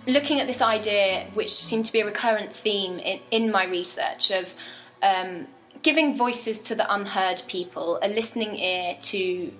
looking 0.07 0.41
at 0.41 0.47
this 0.47 0.63
idea, 0.63 1.27
which 1.35 1.53
seemed 1.69 1.87
to 1.87 1.93
be 1.93 2.01
a 2.01 2.07
recurrent 2.13 2.53
theme 2.53 2.99
in, 2.99 3.19
in 3.31 3.51
my 3.51 3.65
research 3.79 4.31
of. 4.31 4.55
Um, 5.03 5.31
Giving 5.83 6.17
voices 6.17 6.63
to 6.63 6.75
the 6.75 6.87
unheard 6.97 7.43
people, 7.47 7.99
a 8.01 8.09
listening 8.09 8.57
ear 8.57 8.97
to 9.13 9.53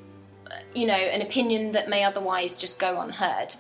you 0.75 0.87
know, 0.87 0.95
an 0.95 1.23
opinion 1.23 1.73
that 1.73 1.89
may 1.89 2.05
otherwise 2.05 2.59
just 2.59 2.81
go 2.81 3.01
unheard. 3.01 3.55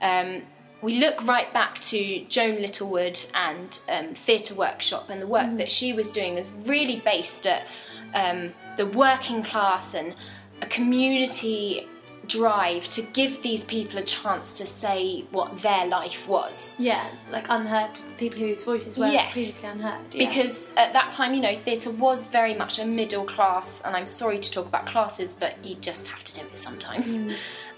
Um, 0.00 0.42
we 0.80 0.98
look 0.98 1.26
right 1.26 1.52
back 1.52 1.76
to 1.76 2.24
Joan 2.26 2.60
Littlewood 2.60 3.18
and 3.34 3.80
um, 3.88 4.14
Theatre 4.14 4.54
Workshop, 4.54 5.10
and 5.10 5.20
the 5.20 5.26
work 5.26 5.56
that 5.56 5.70
she 5.70 5.92
was 5.92 6.10
doing 6.10 6.34
was 6.34 6.50
really 6.64 7.00
based 7.00 7.46
at 7.46 7.66
um, 8.14 8.54
the 8.76 8.86
working 8.86 9.42
class 9.42 9.94
and 9.94 10.14
a 10.62 10.66
community 10.66 11.88
drive 12.26 12.84
to 12.90 13.00
give 13.00 13.42
these 13.42 13.64
people 13.64 13.98
a 13.98 14.02
chance 14.02 14.58
to 14.58 14.66
say 14.66 15.24
what 15.30 15.62
their 15.62 15.86
life 15.86 16.28
was. 16.28 16.76
Yeah, 16.78 17.08
like 17.30 17.46
unheard 17.48 17.98
people 18.18 18.38
whose 18.40 18.64
voices 18.64 18.98
were 18.98 19.06
Yes. 19.08 19.32
previously 19.32 19.68
unheard. 19.70 20.14
Yeah. 20.14 20.28
Because 20.28 20.74
at 20.76 20.92
that 20.92 21.10
time, 21.10 21.32
you 21.32 21.40
know, 21.40 21.56
theatre 21.56 21.90
was 21.90 22.26
very 22.26 22.54
much 22.54 22.78
a 22.78 22.84
middle 22.84 23.24
class, 23.24 23.80
and 23.82 23.96
I'm 23.96 24.04
sorry 24.06 24.38
to 24.40 24.50
talk 24.52 24.66
about 24.66 24.84
classes, 24.86 25.32
but 25.32 25.64
you 25.64 25.76
just 25.76 26.08
have 26.08 26.22
to 26.24 26.40
do 26.40 26.46
it 26.52 26.58
sometimes. 26.58 27.16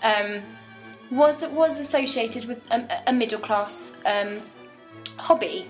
Um, 0.02 0.42
was 1.12 1.46
was 1.48 1.80
associated 1.80 2.44
with 2.46 2.60
a, 2.70 3.02
a 3.06 3.12
middle 3.12 3.40
class 3.40 3.96
um, 4.04 4.40
hobby, 5.16 5.68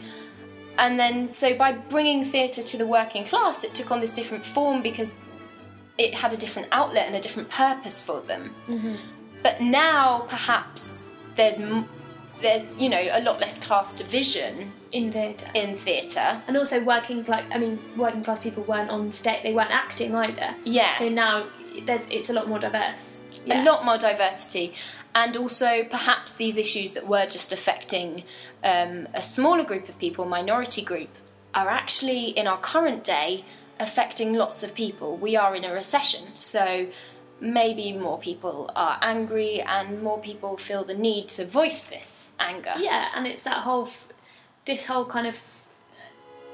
and 0.78 0.98
then 0.98 1.28
so 1.28 1.54
by 1.54 1.72
bringing 1.72 2.24
theatre 2.24 2.62
to 2.62 2.76
the 2.78 2.86
working 2.86 3.24
class, 3.24 3.64
it 3.64 3.74
took 3.74 3.90
on 3.90 4.00
this 4.00 4.12
different 4.12 4.44
form 4.46 4.80
because 4.82 5.16
it 6.00 6.14
had 6.14 6.32
a 6.32 6.36
different 6.36 6.68
outlet 6.72 7.06
and 7.06 7.14
a 7.14 7.20
different 7.20 7.50
purpose 7.50 8.02
for 8.02 8.20
them. 8.22 8.54
But 9.42 9.60
now, 9.60 10.26
perhaps 10.28 11.02
there's 11.36 11.58
there's 12.40 12.78
you 12.78 12.88
know 12.88 13.04
a 13.12 13.20
lot 13.20 13.38
less 13.38 13.62
class 13.62 13.94
division 13.94 14.72
in 14.92 15.12
theatre. 15.12 15.50
in 15.54 15.76
theatre. 15.76 16.42
and 16.48 16.56
also 16.56 16.82
working 16.82 17.22
like 17.24 17.44
I 17.54 17.58
mean, 17.58 17.78
working 17.96 18.24
class 18.24 18.40
people 18.40 18.62
weren't 18.64 18.90
on 18.90 19.12
stage; 19.12 19.42
they 19.42 19.52
weren't 19.52 19.70
acting 19.70 20.14
either. 20.14 20.54
Yeah. 20.64 20.96
So 20.98 21.08
now 21.08 21.46
there's 21.84 22.06
it's 22.08 22.30
a 22.30 22.32
lot 22.32 22.48
more 22.48 22.58
diverse. 22.58 23.18
Yeah. 23.44 23.62
a 23.62 23.64
lot 23.64 23.84
more 23.84 23.96
diversity, 23.96 24.74
and 25.14 25.36
also 25.36 25.84
perhaps 25.84 26.34
these 26.36 26.56
issues 26.56 26.92
that 26.94 27.06
were 27.06 27.26
just 27.26 27.52
affecting 27.52 28.24
um, 28.64 29.08
a 29.14 29.22
smaller 29.22 29.64
group 29.64 29.88
of 29.88 29.98
people, 29.98 30.24
minority 30.24 30.82
group, 30.82 31.10
are 31.54 31.68
actually 31.68 32.30
in 32.30 32.46
our 32.46 32.58
current 32.58 33.04
day 33.04 33.44
affecting 33.80 34.34
lots 34.34 34.62
of 34.62 34.74
people. 34.74 35.16
We 35.16 35.36
are 35.36 35.56
in 35.56 35.64
a 35.64 35.72
recession, 35.72 36.24
so 36.34 36.86
maybe 37.40 37.92
more 37.96 38.18
people 38.18 38.70
are 38.76 38.98
angry 39.00 39.62
and 39.62 40.02
more 40.02 40.18
people 40.20 40.56
feel 40.58 40.84
the 40.84 40.94
need 40.94 41.28
to 41.30 41.46
voice 41.46 41.84
this 41.84 42.34
anger. 42.38 42.74
Yeah, 42.78 43.08
and 43.14 43.26
it's 43.26 43.42
that 43.44 43.58
whole, 43.58 43.84
f- 43.86 44.08
this 44.66 44.86
whole 44.86 45.06
kind 45.06 45.26
of 45.26 45.40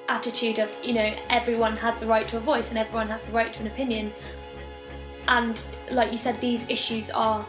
attitude 0.08 0.60
of 0.60 0.70
you 0.84 0.94
know 0.94 1.12
everyone 1.30 1.76
has 1.76 1.98
the 2.00 2.06
right 2.06 2.28
to 2.28 2.36
a 2.36 2.40
voice 2.40 2.68
and 2.68 2.78
everyone 2.78 3.08
has 3.08 3.26
the 3.26 3.32
right 3.32 3.52
to 3.52 3.60
an 3.60 3.66
opinion, 3.66 4.12
and 5.28 5.66
like 5.90 6.12
you 6.12 6.18
said, 6.18 6.40
these 6.40 6.70
issues 6.70 7.10
are, 7.10 7.44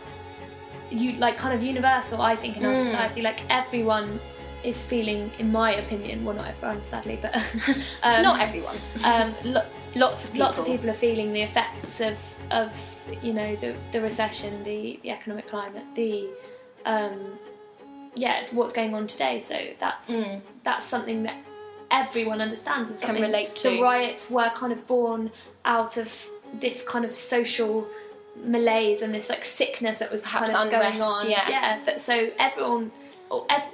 you 0.90 1.12
like 1.14 1.38
kind 1.38 1.54
of 1.54 1.62
universal. 1.64 2.22
I 2.22 2.36
think 2.36 2.58
in 2.58 2.66
our 2.66 2.74
Mm. 2.74 2.86
society, 2.86 3.22
like 3.22 3.42
everyone 3.50 4.20
is 4.68 4.84
feeling, 4.86 5.32
in 5.40 5.52
my 5.52 5.72
opinion, 5.84 6.26
well, 6.26 6.36
not 6.36 6.48
everyone, 6.48 6.84
sadly, 6.86 7.18
but 7.22 7.34
um, 8.04 8.22
Not 8.24 8.40
everyone. 8.42 8.78
um, 9.04 9.34
lo- 9.44 9.66
Lots 9.96 10.26
of 10.26 10.32
people. 10.34 10.46
lots 10.46 10.58
of 10.60 10.66
people 10.66 10.90
are 10.90 11.00
feeling 11.08 11.34
the 11.34 11.42
effects 11.42 12.02
of 12.02 12.18
of 12.52 12.70
you 13.24 13.34
know 13.34 13.56
the 13.64 13.74
the 13.94 14.02
recession, 14.02 14.52
the 14.64 15.00
the 15.04 15.10
economic 15.12 15.48
climate, 15.50 15.86
the 15.96 16.28
um, 16.86 17.18
yeah, 18.16 18.46
what's 18.52 18.74
going 18.74 18.94
on 18.94 19.08
today. 19.08 19.40
So 19.40 19.58
that's 19.80 20.10
Mm. 20.12 20.42
that's 20.64 20.86
something 20.86 21.24
that 21.24 21.38
everyone 21.90 22.42
understands 22.42 22.92
and 22.92 23.00
Can 23.02 23.16
relate 23.16 23.56
The 23.56 23.70
to. 23.78 23.82
riots 23.82 24.30
were 24.30 24.50
kind 24.62 24.72
of 24.74 24.86
born 24.88 25.32
out 25.66 25.98
of 25.98 26.10
this 26.60 26.84
kind 26.84 27.06
of 27.06 27.12
social 27.16 27.88
malaise 28.36 29.02
and 29.02 29.14
this 29.16 29.30
like 29.30 29.44
sickness 29.44 29.98
that 30.00 30.12
was 30.12 30.22
Perhaps 30.24 30.52
kind 30.52 30.68
of 30.68 30.80
going 30.82 31.02
on. 31.02 31.30
yeah. 31.30 31.50
yeah. 31.50 31.84
That 31.86 32.00
so 32.02 32.30
everyone. 32.38 32.92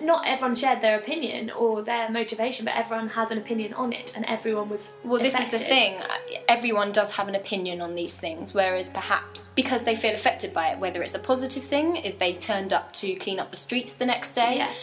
Not 0.01 0.25
everyone 0.27 0.55
shared 0.55 0.81
their 0.81 0.98
opinion 0.98 1.51
or 1.51 1.81
their 1.81 2.10
motivation, 2.10 2.65
but 2.65 2.75
everyone 2.75 3.07
has 3.10 3.31
an 3.31 3.38
opinion 3.38 3.74
on 3.74 3.93
it, 3.93 4.15
and 4.15 4.25
everyone 4.25 4.69
was. 4.69 4.91
Well, 5.03 5.22
this 5.22 5.39
is 5.39 5.50
the 5.50 5.60
thing. 5.60 6.00
Everyone 6.48 6.91
does 6.91 7.12
have 7.13 7.27
an 7.27 7.36
opinion 7.36 7.81
on 7.81 7.95
these 7.95 8.17
things, 8.17 8.53
whereas 8.53 8.89
perhaps 8.89 9.50
because 9.55 9.83
they 9.83 9.95
feel 9.95 10.13
affected 10.13 10.53
by 10.53 10.69
it, 10.69 10.79
whether 10.79 11.01
it's 11.03 11.15
a 11.15 11.19
positive 11.19 11.63
thing, 11.63 11.98
if 11.98 12.17
they 12.19 12.33
turned 12.33 12.74
up 12.74 12.91
to 12.93 13.15
clean 13.15 13.39
up 13.39 13.51
the 13.51 13.57
streets 13.57 13.93
the 13.95 14.05
next 14.05 14.33
day, 14.33 14.57
Yeah. 14.57 14.74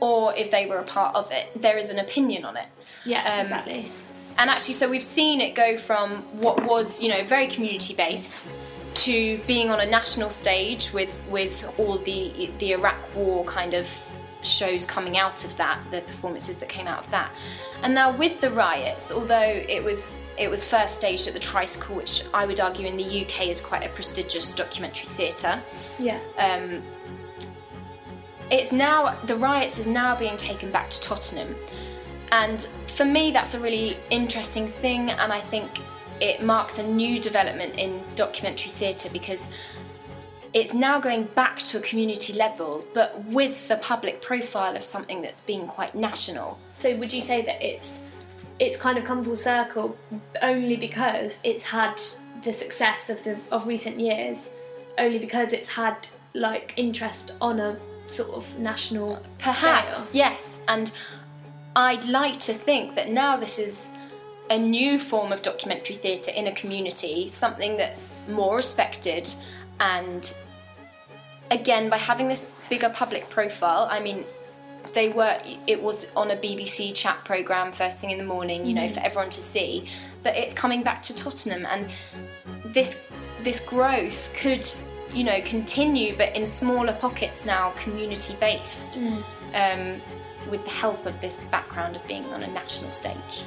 or 0.00 0.34
if 0.34 0.50
they 0.50 0.66
were 0.66 0.78
a 0.78 0.84
part 0.84 1.14
of 1.16 1.32
it, 1.32 1.48
there 1.60 1.78
is 1.78 1.90
an 1.90 1.98
opinion 1.98 2.44
on 2.44 2.56
it. 2.56 2.66
Yeah, 3.04 3.22
Um, 3.34 3.40
exactly. 3.40 3.90
And 4.38 4.48
actually, 4.50 4.74
so 4.74 4.88
we've 4.88 5.02
seen 5.02 5.40
it 5.40 5.54
go 5.56 5.76
from 5.76 6.22
what 6.40 6.62
was, 6.64 7.02
you 7.02 7.08
know, 7.08 7.24
very 7.24 7.48
community 7.48 7.94
based 7.94 8.46
to 8.94 9.38
being 9.46 9.70
on 9.70 9.80
a 9.80 9.86
national 9.86 10.30
stage 10.30 10.92
with 10.92 11.10
with 11.30 11.64
all 11.78 11.98
the 11.98 12.50
the 12.58 12.72
Iraq 12.72 12.96
War 13.14 13.44
kind 13.44 13.74
of 13.74 13.88
shows 14.42 14.86
coming 14.86 15.18
out 15.18 15.44
of 15.44 15.56
that, 15.56 15.80
the 15.90 16.00
performances 16.02 16.58
that 16.58 16.68
came 16.68 16.86
out 16.86 17.04
of 17.04 17.10
that. 17.10 17.30
And 17.82 17.94
now 17.94 18.16
with 18.16 18.40
the 18.40 18.50
riots, 18.50 19.12
although 19.12 19.38
it 19.68 19.82
was 19.82 20.24
it 20.36 20.50
was 20.50 20.64
first 20.64 20.96
staged 20.96 21.28
at 21.28 21.34
the 21.34 21.40
Tricycle, 21.40 21.96
which 21.96 22.24
I 22.34 22.46
would 22.46 22.60
argue 22.60 22.86
in 22.86 22.96
the 22.96 23.24
UK 23.24 23.48
is 23.48 23.60
quite 23.60 23.84
a 23.84 23.88
prestigious 23.90 24.54
documentary 24.54 25.08
theatre, 25.08 25.60
Yeah. 25.98 26.18
um, 26.38 26.82
it's 28.50 28.72
now 28.72 29.16
the 29.24 29.36
riots 29.36 29.78
is 29.78 29.86
now 29.86 30.16
being 30.16 30.36
taken 30.36 30.70
back 30.70 30.90
to 30.90 31.00
Tottenham, 31.02 31.54
and 32.32 32.62
for 32.96 33.04
me 33.04 33.30
that's 33.30 33.54
a 33.54 33.60
really 33.60 33.96
interesting 34.10 34.68
thing, 34.68 35.10
and 35.10 35.32
I 35.32 35.40
think 35.40 35.68
it 36.20 36.42
marks 36.42 36.78
a 36.78 36.86
new 36.86 37.20
development 37.20 37.76
in 37.78 38.02
documentary 38.16 38.72
theatre 38.72 39.08
because 39.12 39.52
it's 40.58 40.74
now 40.74 40.98
going 40.98 41.22
back 41.36 41.60
to 41.60 41.78
a 41.78 41.80
community 41.80 42.32
level, 42.32 42.84
but 42.92 43.24
with 43.26 43.68
the 43.68 43.76
public 43.76 44.20
profile 44.20 44.74
of 44.76 44.84
something 44.84 45.22
that's 45.22 45.42
been 45.42 45.68
quite 45.68 45.94
national. 45.94 46.58
So 46.72 46.96
would 46.96 47.12
you 47.12 47.20
say 47.20 47.42
that 47.42 47.62
it's 47.62 48.00
it's 48.58 48.76
kind 48.76 48.98
of 48.98 49.04
come 49.04 49.22
full 49.22 49.36
circle 49.36 49.96
only 50.42 50.76
because 50.76 51.38
it's 51.44 51.62
had 51.62 52.00
the 52.42 52.52
success 52.52 53.08
of 53.08 53.22
the 53.22 53.36
of 53.52 53.68
recent 53.68 54.00
years, 54.00 54.50
only 54.98 55.20
because 55.20 55.52
it's 55.52 55.72
had 55.72 55.96
like 56.34 56.74
interest 56.76 57.34
on 57.40 57.60
a 57.60 57.78
sort 58.04 58.30
of 58.30 58.58
national 58.58 59.22
Perhaps, 59.38 60.08
scale? 60.08 60.18
yes. 60.24 60.62
And 60.66 60.92
I'd 61.76 62.04
like 62.06 62.40
to 62.40 62.52
think 62.52 62.96
that 62.96 63.10
now 63.10 63.36
this 63.36 63.60
is 63.60 63.92
a 64.50 64.58
new 64.58 64.98
form 64.98 65.30
of 65.30 65.42
documentary 65.42 65.94
theatre 65.94 66.32
in 66.32 66.48
a 66.48 66.52
community, 66.52 67.28
something 67.28 67.76
that's 67.76 68.20
more 68.28 68.56
respected. 68.56 69.30
And 69.78 70.34
again, 71.50 71.88
by 71.88 71.96
having 71.96 72.28
this 72.28 72.52
bigger 72.68 72.90
public 72.90 73.28
profile, 73.30 73.88
I 73.90 74.00
mean, 74.00 74.24
they 74.94 75.10
were, 75.10 75.38
it 75.66 75.82
was 75.82 76.10
on 76.14 76.30
a 76.30 76.36
BBC 76.36 76.94
chat 76.94 77.24
programme 77.24 77.72
first 77.72 78.00
thing 78.00 78.10
in 78.10 78.18
the 78.18 78.24
morning, 78.24 78.66
you 78.66 78.74
know, 78.74 78.88
for 78.88 79.00
everyone 79.00 79.30
to 79.30 79.42
see, 79.42 79.88
that 80.22 80.36
it's 80.36 80.54
coming 80.54 80.82
back 80.82 81.02
to 81.02 81.14
Tottenham. 81.14 81.66
And 81.66 81.88
this, 82.74 83.04
this 83.42 83.60
growth 83.60 84.32
could, 84.34 84.68
you 85.12 85.24
know, 85.24 85.40
continue, 85.42 86.16
but 86.16 86.34
in 86.34 86.46
smaller 86.46 86.94
pockets 86.94 87.44
now, 87.44 87.72
community 87.82 88.36
based 88.40 88.98
um, 89.54 90.00
with 90.50 90.64
the 90.64 90.70
help 90.70 91.04
of 91.06 91.20
this 91.20 91.44
background 91.44 91.96
of 91.96 92.06
being 92.06 92.24
on 92.26 92.42
a 92.42 92.48
national 92.48 92.92
stage. 92.92 93.44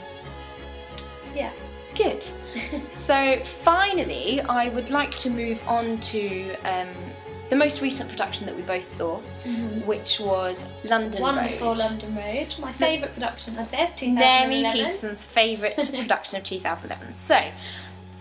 Yeah. 1.35 1.51
Good. 1.95 2.25
so 2.93 3.39
finally, 3.43 4.41
I 4.41 4.69
would 4.69 4.89
like 4.89 5.11
to 5.17 5.29
move 5.29 5.61
on 5.67 5.99
to 5.99 6.55
um, 6.63 6.87
the 7.51 7.57
most 7.57 7.81
recent 7.81 8.09
production 8.09 8.45
that 8.45 8.55
we 8.55 8.61
both 8.61 8.85
saw, 8.85 9.17
which 9.85 10.21
was 10.21 10.69
London 10.85 11.21
Wonderful 11.21 11.67
Road. 11.67 11.79
London 11.79 12.15
Road. 12.15 12.55
My 12.59 12.71
favourite 12.71 13.13
production 13.13 13.57
as 13.57 13.67
if 13.73 14.01
Mary 14.01 14.61
2011. 14.61 14.71
Peterson's 14.71 15.25
favourite 15.25 15.75
production 15.75 16.37
of 16.39 16.45
2011. 16.45 17.11
So, 17.13 17.39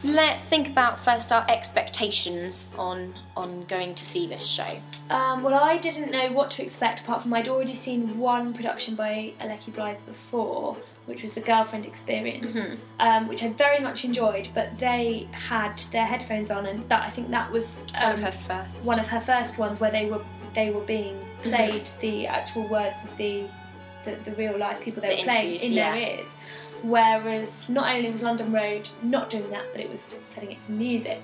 let's 0.03 0.47
think 0.47 0.67
about 0.69 0.99
first 0.99 1.31
our 1.31 1.47
expectations 1.49 2.75
on 2.77 3.15
on 3.37 3.65
going 3.67 3.95
to 3.95 4.05
see 4.05 4.27
this 4.27 4.45
show. 4.45 4.81
Um, 5.11 5.45
well, 5.45 5.55
I 5.55 5.77
didn't 5.77 6.11
know 6.11 6.33
what 6.33 6.51
to 6.53 6.65
expect 6.65 7.03
apart 7.03 7.23
from 7.23 7.33
I'd 7.33 7.49
already 7.49 7.75
seen 7.75 8.19
one 8.19 8.53
production 8.53 8.97
by 8.97 9.35
Alecky 9.39 9.73
Blythe 9.73 10.05
before, 10.07 10.77
which 11.11 11.23
was 11.23 11.33
the 11.35 11.41
Girlfriend 11.43 11.85
Experience, 11.85 12.47
Mm-hmm. 12.47 12.75
um, 13.07 13.29
which 13.29 13.43
I 13.43 13.49
very 13.53 13.81
much 13.89 14.05
enjoyed. 14.05 14.49
But 14.55 14.79
they 14.79 15.29
had 15.33 15.77
their 15.95 16.07
headphones 16.07 16.51
on, 16.51 16.67
and 16.67 16.89
that 16.89 17.03
I 17.09 17.11
think 17.11 17.31
that 17.31 17.51
was 17.57 17.85
One 17.95 18.05
um, 18.05 18.13
of 18.15 18.21
her 18.21 18.33
first. 18.49 18.87
one 18.87 18.99
of 19.05 19.09
her 19.09 19.21
first 19.21 19.59
ones 19.59 19.81
where 19.81 19.91
they 19.91 20.07
were 20.11 20.23
they 20.55 20.71
were 20.71 20.87
being 20.97 21.17
Mm-hmm. 21.41 21.51
played 21.57 21.87
the 22.01 22.27
actual 22.27 22.65
words 22.69 23.03
of 23.05 23.17
the 23.17 23.45
the, 24.05 24.13
the 24.27 24.33
real 24.33 24.57
life 24.59 24.79
people 24.83 25.01
they 25.01 25.17
The 25.17 25.23
were 25.23 25.29
playing 25.33 25.61
in 25.61 25.75
their 25.75 25.97
ears. 25.97 26.29
Whereas 26.83 27.69
not 27.69 27.95
only 27.95 28.11
was 28.11 28.23
London 28.23 28.53
Road 28.53 28.89
not 29.03 29.31
doing 29.31 29.51
that, 29.51 29.65
but 29.73 29.81
it 29.81 29.91
was 29.91 30.17
setting 30.29 30.51
it 30.53 30.63
to 30.67 30.73
music, 30.73 31.21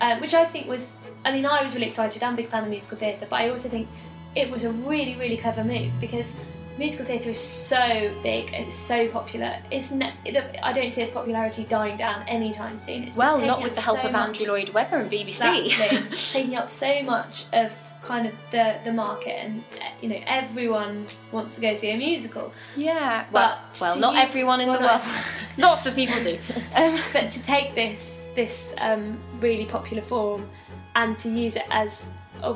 um, 0.00 0.20
which 0.20 0.34
I 0.34 0.44
think 0.44 0.68
was. 0.68 0.92
I 1.24 1.32
mean, 1.32 1.46
I 1.46 1.62
was 1.62 1.74
really 1.74 1.86
excited. 1.86 2.22
I'm 2.22 2.34
a 2.34 2.36
big 2.36 2.48
fan 2.48 2.62
of 2.64 2.70
musical 2.70 2.96
theatre, 2.98 3.26
but 3.28 3.36
I 3.36 3.48
also 3.50 3.68
think 3.68 3.88
it 4.36 4.50
was 4.50 4.64
a 4.64 4.72
really, 4.72 5.16
really 5.16 5.36
clever 5.36 5.64
move 5.64 5.90
because 6.00 6.32
musical 6.78 7.04
theatre 7.06 7.30
is 7.30 7.40
so 7.40 8.14
big 8.22 8.52
and 8.54 8.66
it's 8.68 8.76
so 8.76 9.08
popular. 9.08 9.56
It's 9.70 9.90
ne- 9.90 10.14
I 10.62 10.72
don't 10.72 10.92
see 10.92 11.02
its 11.02 11.10
popularity 11.10 11.64
dying 11.64 11.96
down 11.96 12.22
anytime 12.28 12.78
soon. 12.78 13.04
It's 13.04 13.16
well, 13.16 13.38
not 13.40 13.62
with 13.62 13.74
the 13.74 13.80
help 13.80 14.00
so 14.00 14.08
of 14.08 14.14
Andrew 14.14 14.46
Lloyd 14.46 14.70
Webber 14.70 14.96
and 14.98 15.10
BBC. 15.10 15.66
Exactly. 15.66 16.16
taking 16.32 16.56
up 16.56 16.70
so 16.70 17.02
much 17.02 17.46
of 17.52 17.72
kind 18.00 18.28
of 18.28 18.34
the 18.52 18.76
the 18.84 18.92
market, 18.92 19.34
and 19.44 19.62
you 20.00 20.08
know 20.08 20.20
everyone 20.26 21.04
wants 21.32 21.56
to 21.56 21.60
go 21.60 21.74
see 21.74 21.90
a 21.90 21.96
musical. 21.96 22.52
yeah, 22.76 23.26
well, 23.32 23.58
But 23.72 23.80
well, 23.80 23.98
not 23.98 24.16
everyone 24.16 24.60
in 24.60 24.68
well, 24.68 24.78
the 24.78 24.86
world. 24.86 25.02
Lots 25.58 25.86
of 25.86 25.94
people 25.94 26.22
do. 26.22 26.38
Um, 26.76 26.98
But 27.12 27.30
to 27.32 27.42
take 27.42 27.74
this 27.74 28.12
this 28.36 28.72
um, 28.80 29.18
really 29.40 29.64
popular 29.64 30.02
form 30.02 30.48
and 30.94 31.18
to 31.18 31.28
use 31.28 31.56
it 31.56 31.64
as 31.70 32.04
a, 32.42 32.54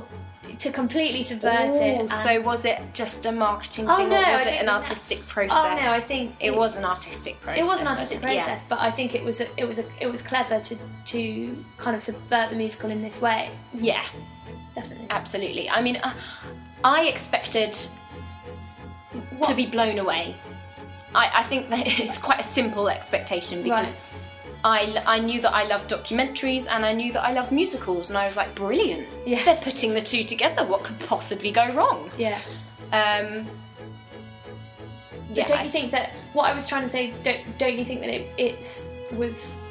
to 0.61 0.71
completely 0.73 1.23
subvert 1.23 1.53
it. 1.53 1.71
Ooh, 1.71 2.01
and- 2.01 2.11
so 2.11 2.41
was 2.41 2.65
it 2.65 2.81
just 2.93 3.27
a 3.27 3.33
marketing 3.33 3.88
Oh, 3.88 3.97
thing, 3.97 4.09
no, 4.11 4.17
or 4.21 4.38
was 4.38 4.47
it 4.47 4.61
an 4.61 4.67
that- 4.67 4.81
artistic 4.81 5.27
process? 5.27 5.59
oh 5.59 5.75
no, 5.85 5.91
I 5.93 6.01
think 6.01 6.35
it 6.41 6.55
was 6.55 6.77
an 6.77 6.85
artistic 6.85 7.41
process. 7.41 7.65
It 7.65 7.69
was 7.69 7.81
an 7.81 7.87
artistic 7.87 8.21
process, 8.21 8.47
yeah. 8.62 8.69
but 8.69 8.81
I 8.81 8.91
think 8.91 9.15
it 9.15 9.23
was 9.25 9.41
a, 9.41 9.47
it 9.61 9.65
was 9.65 9.79
a, 9.79 9.85
it 10.01 10.07
was 10.07 10.23
clever 10.23 10.61
to 10.61 10.77
to 11.07 11.65
kind 11.79 11.97
of 11.97 12.03
subvert 12.03 12.51
the 12.51 12.57
musical 12.57 12.91
in 12.91 13.03
this 13.03 13.21
way. 13.21 13.51
Yeah, 13.73 14.05
Definitely. 14.75 15.07
absolutely. 15.11 15.71
I 15.71 15.83
mean, 15.83 15.97
uh, 15.97 16.12
I 16.85 17.05
expected 17.07 17.77
to 19.47 19.55
be 19.55 19.67
blown 19.67 19.99
away. 19.99 20.35
I, 21.15 21.31
I 21.41 21.43
think 21.45 21.69
that 21.71 21.83
it's 22.01 22.19
quite 22.19 22.41
a 22.41 22.45
simple 22.45 22.88
expectation 22.88 23.62
because 23.62 24.01
I, 24.64 25.03
I 25.07 25.18
knew 25.18 25.40
that 25.40 25.53
I 25.55 25.64
loved 25.64 25.90
documentaries 25.90 26.68
and 26.70 26.85
I 26.85 26.92
knew 26.92 27.12
that 27.12 27.25
I 27.25 27.33
loved 27.33 27.51
musicals, 27.53 28.11
and 28.11 28.16
I 28.18 28.27
was 28.27 28.37
like, 28.37 28.55
brilliant. 28.55 29.07
Yeah. 29.27 29.44
They're 29.44 29.57
putting 29.57 29.92
the 29.94 30.01
two 30.01 30.22
together. 30.25 30.64
What 30.66 30.85
could 30.85 30.98
possibly 31.01 31.51
go 31.51 31.68
wrong? 31.70 32.11
Yeah. 32.16 32.38
Um, 32.92 33.46
But 35.29 35.37
yeah, 35.37 35.46
don't 35.46 35.59
I- 35.61 35.64
you 35.64 35.70
think 35.70 35.90
that 35.92 36.11
what 36.33 36.44
I 36.51 36.55
was 36.55 36.68
trying 36.68 36.83
to 36.83 36.88
say? 36.88 37.12
Don't 37.22 37.40
don't 37.59 37.77
you 37.79 37.85
think 37.85 38.01
that 38.03 38.11
it 38.11 38.29
it's, 38.37 38.88
was 39.12 39.62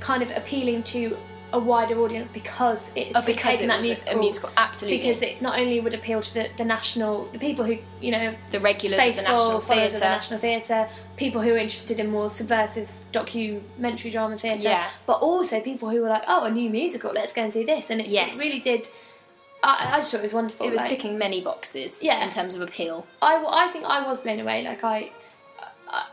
kind 0.00 0.22
of 0.22 0.30
appealing 0.32 0.82
to 0.84 1.16
a 1.52 1.58
wider 1.58 1.98
audience 2.00 2.30
because 2.30 2.90
it's 2.96 3.12
oh, 3.14 3.22
because 3.24 3.60
it 3.60 3.66
that 3.66 3.78
was 3.78 3.86
musical, 3.86 4.12
a 4.12 4.18
musical, 4.18 4.50
absolutely. 4.56 4.98
because 4.98 5.22
it 5.22 5.42
not 5.42 5.58
only 5.58 5.80
would 5.80 5.94
appeal 5.94 6.20
to 6.22 6.34
the, 6.34 6.48
the 6.56 6.64
national 6.64 7.26
the 7.32 7.38
people 7.38 7.64
who 7.64 7.76
you 8.00 8.10
know 8.10 8.34
the 8.50 8.60
regulars 8.60 8.98
of 9.00 9.16
the 9.16 9.22
National 9.22 9.56
of 9.58 9.66
the 9.66 9.74
Theatre. 9.74 9.98
National 10.00 10.40
Theatre, 10.40 10.88
people 11.16 11.42
who 11.42 11.52
are 11.54 11.58
interested 11.58 12.00
in 12.00 12.10
more 12.10 12.28
subversive 12.30 12.90
documentary 13.12 14.10
drama 14.10 14.38
theatre, 14.38 14.68
Yeah. 14.68 14.88
but 15.06 15.18
also 15.20 15.60
people 15.60 15.90
who 15.90 16.00
were 16.02 16.08
like, 16.08 16.24
oh, 16.26 16.44
a 16.44 16.50
new 16.50 16.70
musical, 16.70 17.12
let's 17.12 17.32
go 17.32 17.42
and 17.42 17.52
see 17.52 17.64
this, 17.64 17.90
and 17.90 18.00
it, 18.00 18.08
it 18.08 18.36
really 18.38 18.60
did. 18.60 18.88
I, 19.64 19.90
I 19.92 19.96
just 20.00 20.10
thought 20.10 20.18
it 20.18 20.22
was 20.24 20.34
wonderful. 20.34 20.66
It 20.66 20.70
was 20.70 20.80
like- 20.80 20.88
ticking 20.90 21.18
many 21.18 21.40
boxes 21.40 22.02
Yeah. 22.02 22.24
in 22.24 22.30
terms 22.30 22.56
of 22.56 22.62
appeal. 22.62 23.06
I, 23.20 23.44
I 23.48 23.70
think 23.72 23.84
I 23.84 24.04
was 24.06 24.20
blown 24.20 24.40
away. 24.40 24.64
Like 24.64 24.82
I- 24.82 25.10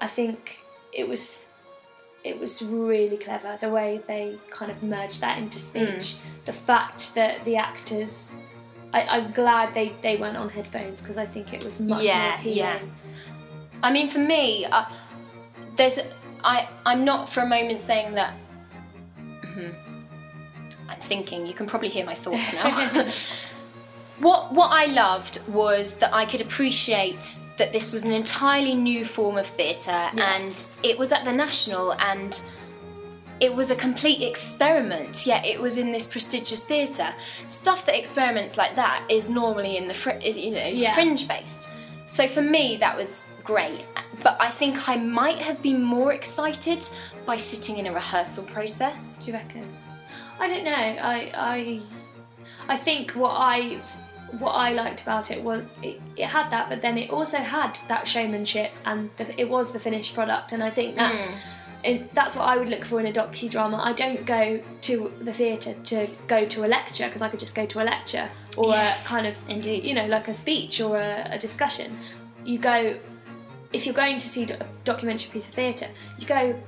I 0.01 0.07
think 0.07 0.61
it 0.91 1.07
was, 1.07 1.47
it 2.23 2.39
was 2.39 2.61
really 2.61 3.17
clever 3.17 3.57
the 3.61 3.69
way 3.69 4.01
they 4.07 4.37
kind 4.49 4.71
of 4.71 4.83
merged 4.83 5.21
that 5.21 5.37
into 5.37 5.57
speech. 5.59 6.17
The 6.45 6.53
fact 6.53 7.15
that 7.15 7.43
the 7.45 7.55
actors 7.57 8.31
I, 8.93 9.03
I'm 9.03 9.31
glad 9.31 9.73
they, 9.73 9.93
they 10.01 10.17
weren't 10.17 10.35
on 10.37 10.49
headphones 10.49 11.01
because 11.01 11.17
I 11.17 11.25
think 11.25 11.53
it 11.53 11.63
was 11.63 11.79
much 11.79 12.03
Yeah, 12.03 12.29
more 12.29 12.35
appealing. 12.39 12.57
yeah. 12.57 12.79
I 13.83 13.91
mean, 13.93 14.09
for 14.09 14.17
me, 14.19 14.65
uh, 14.65 14.85
there's 15.77 15.99
I 16.43 16.67
I'm 16.85 17.05
not 17.05 17.29
for 17.29 17.41
a 17.41 17.45
moment 17.47 17.79
saying 17.81 18.15
that. 18.15 18.33
Mhm. 19.43 19.73
I'm 20.89 20.99
thinking. 20.99 21.45
You 21.45 21.53
can 21.53 21.67
probably 21.67 21.89
hear 21.89 22.05
my 22.05 22.15
thoughts 22.15 22.51
now. 22.53 22.69
what 24.19 24.53
what 24.53 24.69
I 24.71 24.85
loved 24.87 25.47
was 25.47 25.97
that 25.99 26.13
I 26.13 26.25
could 26.25 26.41
appreciate 26.41 27.25
that 27.57 27.71
this 27.71 27.93
was 27.93 28.05
an 28.05 28.13
entirely 28.13 28.75
new 28.75 29.05
form 29.05 29.37
of 29.37 29.47
theatre, 29.47 30.09
Yeah. 30.13 30.35
and 30.35 30.65
it 30.83 30.97
was 30.97 31.11
at 31.11 31.25
the 31.25 31.31
National, 31.31 31.93
and 31.93 32.39
it 33.39 33.53
was 33.55 33.71
a 33.71 33.75
complete 33.75 34.21
experiment. 34.21 35.25
Yet 35.25 35.45
it 35.45 35.59
was 35.61 35.77
in 35.77 35.91
this 35.91 36.07
prestigious 36.07 36.63
theatre. 36.63 37.13
Stuff 37.47 37.85
that 37.85 37.97
experiments 37.97 38.57
like 38.57 38.75
that 38.75 39.03
is 39.09 39.29
normally 39.29 39.77
in 39.77 39.87
the 39.87 39.93
fr- 39.93 40.19
is 40.21 40.37
you 40.37 40.51
know 40.51 40.65
Yeah. 40.67 40.93
fringe 40.93 41.27
based. 41.27 41.69
So 42.05 42.27
for 42.27 42.41
me, 42.41 42.77
that 42.77 42.97
was 42.97 43.27
great. 43.43 43.85
But 44.23 44.35
I 44.41 44.49
think 44.49 44.89
I 44.89 44.95
might 44.97 45.37
have 45.37 45.61
been 45.61 45.81
more 45.81 46.11
excited 46.13 46.87
by 47.25 47.37
sitting 47.37 47.77
in 47.77 47.85
a 47.87 47.93
rehearsal 47.93 48.43
process. 48.45 49.19
Do 49.19 49.27
you 49.27 49.33
reckon? 49.33 49.65
I 50.39 50.47
don't 50.47 50.63
know. 50.65 50.71
I 51.13 51.31
I 51.35 51.81
I 52.67 52.77
think 52.77 53.11
what 53.11 53.35
I 53.37 53.79
what 54.37 54.51
I 54.51 54.71
liked 54.73 55.01
about 55.01 55.31
it 55.31 55.41
was 55.43 55.73
it, 55.81 55.99
it 56.15 56.25
had 56.25 56.49
that, 56.51 56.69
but 56.69 56.81
then 56.81 56.97
it 56.97 57.09
also 57.09 57.37
had 57.37 57.79
that 57.87 58.07
showmanship, 58.07 58.71
and 58.85 59.09
the, 59.17 59.39
it 59.39 59.49
was 59.49 59.73
the 59.73 59.79
finished 59.79 60.13
product. 60.13 60.51
And 60.51 60.63
I 60.63 60.69
think 60.69 60.95
that's 60.95 61.23
Mm. 61.27 61.35
it, 61.83 62.13
that's 62.13 62.35
what 62.35 62.45
I 62.45 62.57
would 62.57 62.69
look 62.69 62.83
for 62.85 62.99
in 62.99 63.05
a 63.07 63.11
docudrama. 63.13 63.79
I 63.79 63.93
don't 63.93 64.25
go 64.25 64.59
to 64.81 65.13
the 65.21 65.33
theatre 65.33 65.73
to 65.85 66.07
go 66.27 66.45
to 66.45 66.65
a 66.65 66.67
lecture 66.67 67.05
because 67.07 67.21
I 67.21 67.29
could 67.29 67.39
just 67.39 67.55
go 67.55 67.65
to 67.65 67.81
a 67.81 67.85
lecture 67.85 68.29
or 68.57 68.67
Yes, 68.69 69.05
a 69.05 69.07
kind 69.09 69.25
of 69.27 69.37
indeed. 69.49 69.85
you 69.85 69.93
know 69.93 70.05
like 70.07 70.27
a 70.27 70.33
speech 70.33 70.81
or 70.81 70.97
a, 70.99 71.27
a 71.31 71.37
discussion. 71.39 71.97
You 72.45 72.59
go 72.59 72.97
if 73.71 73.85
you're 73.85 73.95
going 73.95 74.17
to 74.19 74.27
see 74.27 74.43
a 74.45 74.65
documentary 74.83 75.31
piece 75.31 75.47
of 75.47 75.53
theatre, 75.53 75.87
you 76.17 76.25
go 76.25 76.59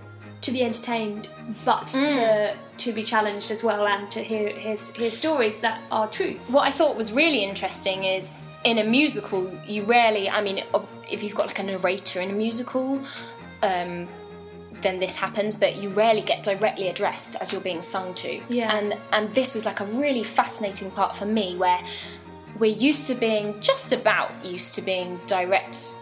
to 0.42 0.52
be 0.52 0.64
entertained, 0.64 1.30
but 1.66 1.88
Mm. 1.88 2.08
to 2.10 2.56
to 2.78 2.92
be 2.94 3.04
challenged 3.04 3.52
as 3.52 3.64
well, 3.64 3.86
and 3.88 4.10
to 4.12 4.24
hear 4.24 4.50
hear, 4.58 4.76
hear 4.96 5.12
stories 5.12 5.60
that 5.60 5.80
are 5.92 6.08
truth. 6.08 6.40
What 6.50 6.68
I 6.68 6.72
thought 6.72 6.96
was 6.96 7.14
really 7.14 7.44
interesting 7.44 8.06
is 8.06 8.44
in 8.64 8.80
a 8.80 8.84
musical, 8.84 9.52
you 9.68 9.84
rarely, 9.84 10.30
I 10.30 10.42
mean, 10.42 10.64
if 11.10 11.22
you've 11.24 11.36
got 11.36 11.48
like 11.48 11.60
a 11.60 11.64
narrator 11.64 12.22
in 12.22 12.30
a 12.32 12.34
musical, 12.34 13.02
um, 13.62 14.08
then 14.82 15.00
this 15.00 15.16
happens, 15.16 15.56
but 15.58 15.76
you 15.76 15.90
rarely 15.90 16.22
get 16.22 16.44
directly 16.44 16.88
addressed 16.88 17.36
as 17.40 17.52
you're 17.52 17.62
being 17.62 17.84
sung 17.84 18.14
to. 18.16 18.42
Yeah. 18.50 18.76
And 18.76 18.98
and 19.14 19.34
this 19.36 19.54
was 19.54 19.64
like 19.66 19.80
a 19.80 19.86
really 19.86 20.24
fascinating 20.24 20.90
part 20.92 21.16
for 21.16 21.26
me 21.26 21.56
where 21.56 21.80
we're 22.58 22.76
used 22.90 23.06
to 23.08 23.16
being 23.16 23.60
just 23.62 23.94
about 23.94 24.30
used 24.44 24.74
to 24.76 24.82
being 24.82 25.20
direct 25.28 25.96